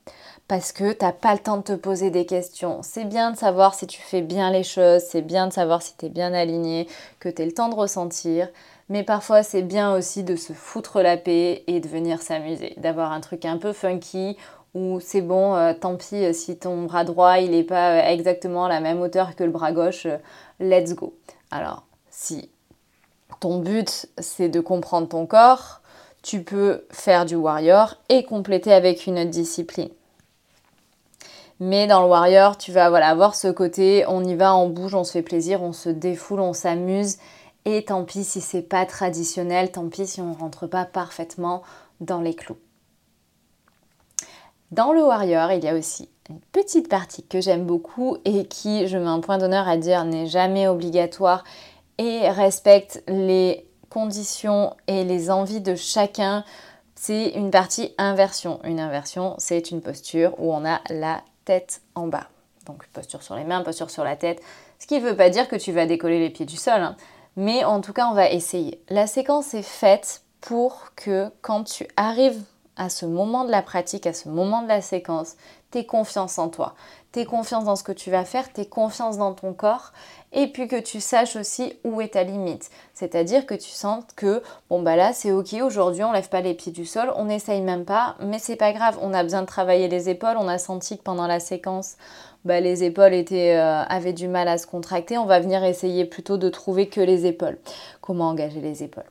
parce 0.48 0.72
que 0.72 0.92
tu 0.92 1.04
n'as 1.04 1.12
pas 1.12 1.32
le 1.32 1.38
temps 1.38 1.56
de 1.56 1.62
te 1.62 1.72
poser 1.72 2.10
des 2.10 2.26
questions. 2.26 2.80
C'est 2.82 3.04
bien 3.04 3.30
de 3.30 3.36
savoir 3.36 3.74
si 3.74 3.86
tu 3.86 4.00
fais 4.00 4.20
bien 4.20 4.50
les 4.50 4.62
choses, 4.62 5.02
c'est 5.02 5.22
bien 5.22 5.46
de 5.46 5.52
savoir 5.52 5.82
si 5.82 5.96
tu 5.96 6.06
es 6.06 6.08
bien 6.08 6.34
aligné, 6.34 6.86
que 7.18 7.28
tu 7.28 7.42
as 7.42 7.46
le 7.46 7.52
temps 7.52 7.68
de 7.68 7.74
ressentir, 7.74 8.48
mais 8.88 9.02
parfois 9.02 9.42
c'est 9.42 9.62
bien 9.62 9.94
aussi 9.94 10.22
de 10.22 10.36
se 10.36 10.52
foutre 10.52 11.00
la 11.00 11.16
paix 11.16 11.64
et 11.66 11.80
de 11.80 11.88
venir 11.88 12.20
s'amuser, 12.20 12.74
d'avoir 12.76 13.12
un 13.12 13.20
truc 13.20 13.44
un 13.44 13.56
peu 13.56 13.72
funky 13.72 14.36
où 14.74 14.98
c'est 15.00 15.22
bon, 15.22 15.54
euh, 15.54 15.72
tant 15.72 15.96
pis 15.96 16.16
euh, 16.16 16.32
si 16.32 16.58
ton 16.58 16.82
bras 16.82 17.04
droit 17.04 17.38
il 17.38 17.52
n'est 17.52 17.62
pas 17.62 17.92
euh, 17.92 18.08
exactement 18.08 18.64
à 18.64 18.68
la 18.68 18.80
même 18.80 19.00
hauteur 19.00 19.36
que 19.36 19.44
le 19.44 19.50
bras 19.50 19.72
gauche, 19.72 20.06
let's 20.60 20.94
go. 20.94 21.14
Alors, 21.50 21.86
si 22.10 22.50
ton 23.40 23.60
but 23.60 24.08
c'est 24.18 24.48
de 24.48 24.60
comprendre 24.60 25.08
ton 25.08 25.26
corps, 25.26 25.80
tu 26.24 26.42
peux 26.42 26.86
faire 26.90 27.26
du 27.26 27.36
warrior 27.36 27.96
et 28.08 28.24
compléter 28.24 28.72
avec 28.72 29.06
une 29.06 29.18
autre 29.18 29.30
discipline. 29.30 29.90
Mais 31.60 31.86
dans 31.86 32.02
le 32.02 32.08
Warrior, 32.08 32.56
tu 32.58 32.72
vas 32.72 32.86
avoir 32.86 33.34
ce 33.34 33.48
côté, 33.48 34.04
on 34.08 34.24
y 34.24 34.34
va, 34.34 34.56
on 34.56 34.68
bouge, 34.68 34.94
on 34.94 35.04
se 35.04 35.12
fait 35.12 35.22
plaisir, 35.22 35.62
on 35.62 35.72
se 35.72 35.90
défoule, 35.90 36.40
on 36.40 36.52
s'amuse. 36.52 37.18
Et 37.64 37.84
tant 37.84 38.04
pis 38.04 38.24
si 38.24 38.40
c'est 38.40 38.62
pas 38.62 38.86
traditionnel, 38.86 39.70
tant 39.70 39.88
pis 39.88 40.06
si 40.06 40.20
on 40.20 40.30
ne 40.30 40.34
rentre 40.34 40.66
pas 40.66 40.84
parfaitement 40.84 41.62
dans 42.00 42.20
les 42.20 42.34
clous. 42.34 42.58
Dans 44.72 44.92
le 44.92 45.04
Warrior, 45.04 45.52
il 45.52 45.62
y 45.62 45.68
a 45.68 45.76
aussi 45.76 46.08
une 46.30 46.40
petite 46.52 46.88
partie 46.88 47.22
que 47.22 47.40
j'aime 47.40 47.66
beaucoup 47.66 48.16
et 48.24 48.46
qui, 48.46 48.88
je 48.88 48.96
mets 48.96 49.06
un 49.06 49.20
point 49.20 49.38
d'honneur 49.38 49.68
à 49.68 49.76
dire, 49.76 50.04
n'est 50.04 50.26
jamais 50.26 50.66
obligatoire 50.66 51.44
et 51.98 52.28
respecte 52.30 53.04
les 53.06 53.68
conditions 53.94 54.74
et 54.88 55.04
les 55.04 55.30
envies 55.30 55.60
de 55.60 55.76
chacun. 55.76 56.44
C'est 56.96 57.28
une 57.28 57.52
partie 57.52 57.94
inversion. 57.96 58.58
Une 58.64 58.80
inversion, 58.80 59.36
c'est 59.38 59.70
une 59.70 59.80
posture 59.80 60.34
où 60.38 60.52
on 60.52 60.64
a 60.64 60.80
la 60.90 61.22
tête 61.44 61.80
en 61.94 62.08
bas. 62.08 62.26
Donc 62.66 62.84
posture 62.88 63.22
sur 63.22 63.36
les 63.36 63.44
mains, 63.44 63.62
posture 63.62 63.90
sur 63.90 64.02
la 64.02 64.16
tête. 64.16 64.42
Ce 64.80 64.88
qui 64.88 64.98
ne 65.00 65.06
veut 65.06 65.14
pas 65.14 65.30
dire 65.30 65.46
que 65.46 65.54
tu 65.54 65.70
vas 65.70 65.86
décoller 65.86 66.18
les 66.18 66.30
pieds 66.30 66.44
du 66.44 66.56
sol, 66.56 66.80
hein. 66.80 66.96
mais 67.36 67.62
en 67.62 67.80
tout 67.80 67.92
cas 67.92 68.08
on 68.08 68.14
va 68.14 68.28
essayer. 68.30 68.82
La 68.88 69.06
séquence 69.06 69.54
est 69.54 69.62
faite 69.62 70.22
pour 70.40 70.90
que 70.96 71.30
quand 71.40 71.62
tu 71.62 71.86
arrives 71.96 72.42
à 72.76 72.88
ce 72.88 73.06
moment 73.06 73.44
de 73.44 73.52
la 73.52 73.62
pratique, 73.62 74.08
à 74.08 74.12
ce 74.12 74.28
moment 74.28 74.62
de 74.62 74.68
la 74.68 74.82
séquence, 74.82 75.36
tu 75.70 75.78
aies 75.78 75.86
confiance 75.86 76.38
en 76.38 76.48
toi, 76.48 76.74
tu 77.14 77.20
aies 77.20 77.24
confiance 77.24 77.64
dans 77.64 77.76
ce 77.76 77.84
que 77.84 77.92
tu 77.92 78.10
vas 78.10 78.24
faire, 78.24 78.52
tu 78.52 78.60
aies 78.60 78.66
confiance 78.66 79.18
dans 79.18 79.32
ton 79.32 79.52
corps 79.52 79.92
et 80.32 80.48
puis 80.48 80.66
que 80.66 80.80
tu 80.80 81.00
saches 81.00 81.36
aussi 81.36 81.72
où 81.84 82.00
est 82.00 82.14
ta 82.14 82.24
limite. 82.24 82.70
C'est-à-dire 82.92 83.46
que 83.46 83.54
tu 83.54 83.70
sens 83.70 84.02
que 84.16 84.42
bon 84.68 84.82
bah 84.82 84.96
là 84.96 85.12
c'est 85.12 85.30
ok, 85.30 85.54
aujourd'hui 85.62 86.02
on 86.02 86.10
lève 86.10 86.28
pas 86.28 86.40
les 86.40 86.54
pieds 86.54 86.72
du 86.72 86.84
sol, 86.84 87.12
on 87.16 87.26
n'essaye 87.26 87.60
même 87.60 87.84
pas, 87.84 88.16
mais 88.20 88.40
c'est 88.40 88.56
pas 88.56 88.72
grave, 88.72 88.98
on 89.00 89.14
a 89.14 89.22
besoin 89.22 89.42
de 89.42 89.46
travailler 89.46 89.86
les 89.86 90.08
épaules, 90.08 90.36
on 90.36 90.48
a 90.48 90.58
senti 90.58 90.98
que 90.98 91.04
pendant 91.04 91.28
la 91.28 91.38
séquence 91.38 91.96
bah, 92.44 92.60
les 92.60 92.82
épaules 92.84 93.24
euh, 93.32 93.82
avaient 93.88 94.12
du 94.12 94.28
mal 94.28 94.48
à 94.48 94.58
se 94.58 94.66
contracter, 94.66 95.16
on 95.16 95.24
va 95.24 95.38
venir 95.38 95.64
essayer 95.64 96.04
plutôt 96.04 96.36
de 96.36 96.48
trouver 96.48 96.88
que 96.88 97.00
les 97.00 97.26
épaules. 97.26 97.58
Comment 98.00 98.28
engager 98.28 98.60
les 98.60 98.82
épaules? 98.82 99.04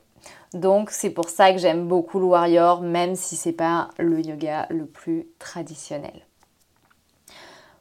Donc 0.52 0.90
c'est 0.90 1.10
pour 1.10 1.28
ça 1.28 1.52
que 1.52 1.58
j'aime 1.58 1.88
beaucoup 1.88 2.20
le 2.20 2.26
warrior, 2.26 2.80
même 2.82 3.16
si 3.16 3.34
c'est 3.34 3.52
pas 3.52 3.88
le 3.98 4.20
yoga 4.20 4.66
le 4.70 4.86
plus 4.86 5.26
traditionnel. 5.40 6.22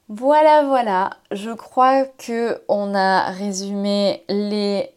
Voilà, 0.09 0.63
voilà, 0.63 1.11
je 1.31 1.51
crois 1.51 2.03
que 2.05 2.61
on 2.67 2.93
a 2.93 3.31
résumé 3.31 4.23
les 4.27 4.89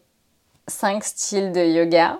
cinq 0.67 1.03
styles 1.03 1.53
de 1.53 1.65
yoga. 1.65 2.19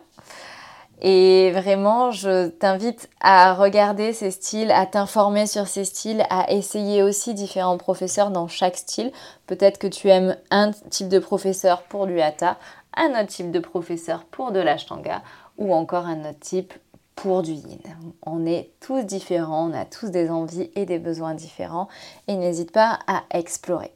Et 1.02 1.52
vraiment, 1.52 2.12
je 2.12 2.48
t'invite 2.48 3.10
à 3.20 3.54
regarder 3.54 4.14
ces 4.14 4.32
styles, 4.32 4.72
à 4.72 4.86
t'informer 4.86 5.46
sur 5.46 5.68
ces 5.68 5.86
styles, 5.86 6.26
à 6.30 6.52
essayer 6.52 7.04
aussi 7.04 7.34
différents 7.34 7.78
professeurs 7.78 8.32
dans 8.32 8.48
chaque 8.48 8.78
style. 8.78 9.12
Peut-être 9.46 9.78
que 9.78 9.88
tu 9.88 10.10
aimes 10.10 10.38
un 10.50 10.72
type 10.72 11.10
de 11.10 11.20
professeur 11.20 11.84
pour 11.84 12.08
du 12.08 12.20
hatha, 12.20 12.58
un 12.96 13.12
autre 13.12 13.28
type 13.28 13.52
de 13.52 13.60
professeur 13.60 14.24
pour 14.24 14.52
de 14.52 14.60
l'ashtanga 14.60 15.22
ou 15.58 15.74
encore 15.74 16.06
un 16.06 16.22
autre 16.22 16.40
type 16.40 16.74
pour 17.18 17.42
du 17.42 17.52
yin. 17.52 17.82
On 18.26 18.46
est 18.46 18.70
tous 18.80 19.04
différents, 19.04 19.70
on 19.70 19.74
a 19.74 19.84
tous 19.84 20.10
des 20.10 20.30
envies 20.30 20.70
et 20.76 20.86
des 20.86 21.00
besoins 21.00 21.34
différents 21.34 21.90
et 22.28 22.36
n'hésite 22.36 22.72
pas 22.72 23.00
à 23.08 23.24
explorer. 23.32 23.92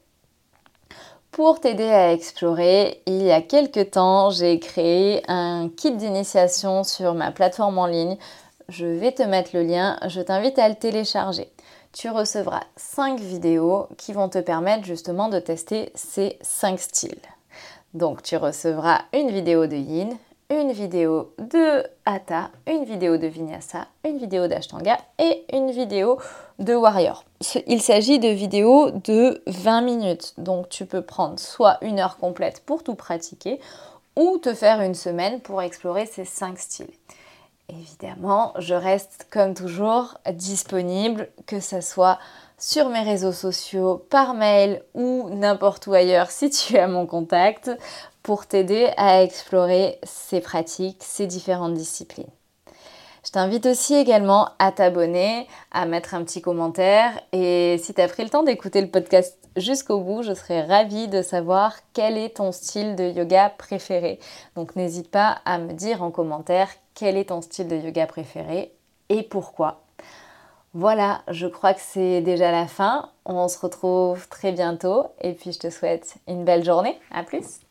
Pour 1.30 1.62
t'aider 1.62 1.90
à 1.90 2.12
explorer, 2.12 3.02
il 3.06 3.22
y 3.22 3.32
a 3.32 3.42
quelques 3.42 3.92
temps, 3.92 4.32
j'ai 4.32 4.60
créé 4.60 5.24
un 5.30 5.70
kit 5.70 5.96
d'initiation 5.96 6.84
sur 6.84 7.14
ma 7.14 7.32
plateforme 7.32 7.78
en 7.78 7.86
ligne. 7.86 8.18
Je 8.68 8.86
vais 8.86 9.14
te 9.14 9.24
mettre 9.24 9.52
le 9.54 9.64
lien, 9.64 9.98
je 10.08 10.20
t'invite 10.20 10.60
à 10.60 10.68
le 10.68 10.76
télécharger. 10.76 11.50
Tu 11.94 12.10
recevras 12.10 12.64
5 12.76 13.20
vidéos 13.20 13.88
qui 13.98 14.14
vont 14.14 14.30
te 14.30 14.40
permettre 14.40 14.84
justement 14.84 15.30
de 15.30 15.40
tester 15.40 15.92
ces 15.94 16.38
5 16.42 16.80
styles. 16.80 17.22
Donc 17.94 18.24
tu 18.24 18.36
recevras 18.36 19.02
une 19.14 19.30
vidéo 19.30 19.68
de 19.68 19.76
yin, 19.76 20.18
une 20.52 20.74
vidéo 20.74 21.34
de 21.38 21.84
Hatha, 22.06 22.52
une 22.68 22.84
vidéo 22.84 23.18
de 23.18 23.28
Vinyasa, 23.28 23.88
une 24.04 24.18
vidéo 24.18 24.48
d'Ashtanga 24.48 24.98
et 25.18 25.46
une 25.54 25.72
vidéo 25.72 26.20
de 26.60 26.76
Warrior. 26.76 27.24
Il 27.68 27.82
s'agit 27.82 28.20
de 28.20 28.28
vidéos 28.28 28.92
de 28.92 29.42
20 29.48 29.82
minutes, 29.82 30.34
donc 30.38 30.68
tu 30.68 30.86
peux 30.86 31.02
prendre 31.02 31.40
soit 31.40 31.78
une 31.82 32.00
heure 32.00 32.18
complète 32.18 32.64
pour 32.66 32.84
tout 32.84 32.96
pratiquer 32.96 33.62
ou 34.18 34.40
te 34.40 34.54
faire 34.54 34.82
une 34.82 34.94
semaine 34.94 35.40
pour 35.40 35.62
explorer 35.62 36.06
ces 36.06 36.26
5 36.26 36.60
styles. 36.60 36.94
Évidemment, 37.70 38.52
je 38.60 38.76
reste 38.76 39.28
comme 39.32 39.54
toujours 39.54 40.18
disponible, 40.34 41.30
que 41.46 41.62
ce 41.62 41.80
soit 41.80 42.20
sur 42.62 42.90
mes 42.90 43.02
réseaux 43.02 43.32
sociaux, 43.32 44.06
par 44.10 44.36
mail 44.36 44.84
ou 44.94 45.30
n'importe 45.32 45.88
où 45.88 45.94
ailleurs 45.94 46.30
si 46.30 46.52
tu 46.52 46.78
as 46.78 46.88
mon 46.88 47.08
contact 47.08 47.72
pour 48.22 48.46
t'aider 48.46 48.92
à 48.98 49.24
explorer 49.24 50.00
ces 50.04 50.42
pratiques, 50.42 51.02
ces 51.02 51.26
différentes 51.26 51.74
disciplines. 51.74 52.30
Je 53.26 53.32
t'invite 53.32 53.66
aussi 53.66 53.96
également 53.96 54.50
à 54.60 54.72
t'abonner, 54.72 55.48
à 55.72 55.86
mettre 55.86 56.14
un 56.14 56.24
petit 56.24 56.42
commentaire 56.42 57.20
et 57.34 57.78
si 57.82 57.96
tu 57.96 58.02
as 58.02 58.08
pris 58.08 58.24
le 58.24 58.30
temps 58.30 58.44
d'écouter 58.44 58.82
le 58.82 58.90
podcast 58.90 59.38
jusqu'au 59.58 60.00
bout, 60.00 60.22
je 60.22 60.34
serais 60.34 60.64
ravie 60.64 61.08
de 61.08 61.24
savoir 61.24 61.76
quel 61.94 62.16
est 62.16 62.38
ton 62.38 62.52
style 62.52 62.96
de 62.96 63.10
yoga 63.10 63.50
préféré. 63.58 64.20
Donc 64.56 64.76
n'hésite 64.76 65.10
pas 65.10 65.40
à 65.46 65.58
me 65.58 65.74
dire 65.74 66.04
en 66.04 66.12
commentaire 66.12 66.70
quel 66.94 67.18
est 67.18 67.30
ton 67.30 67.42
style 67.42 67.68
de 67.68 67.76
yoga 67.76 68.06
préféré 68.06 68.72
et 69.10 69.24
pourquoi. 69.24 69.82
Voilà, 70.74 71.22
je 71.28 71.48
crois 71.48 71.74
que 71.74 71.82
c'est 71.82 72.22
déjà 72.22 72.50
la 72.52 72.66
fin. 72.66 73.10
On 73.26 73.48
se 73.50 73.60
retrouve 73.60 74.30
très 74.30 74.54
bientôt 74.54 75.08
et 75.20 75.34
puis 75.34 75.52
je 75.52 75.60
te 75.60 75.70
souhaite 75.70 76.16
une 76.28 76.46
belle 76.46 76.64
journée. 76.64 76.98
À 77.12 77.24
plus 77.24 77.62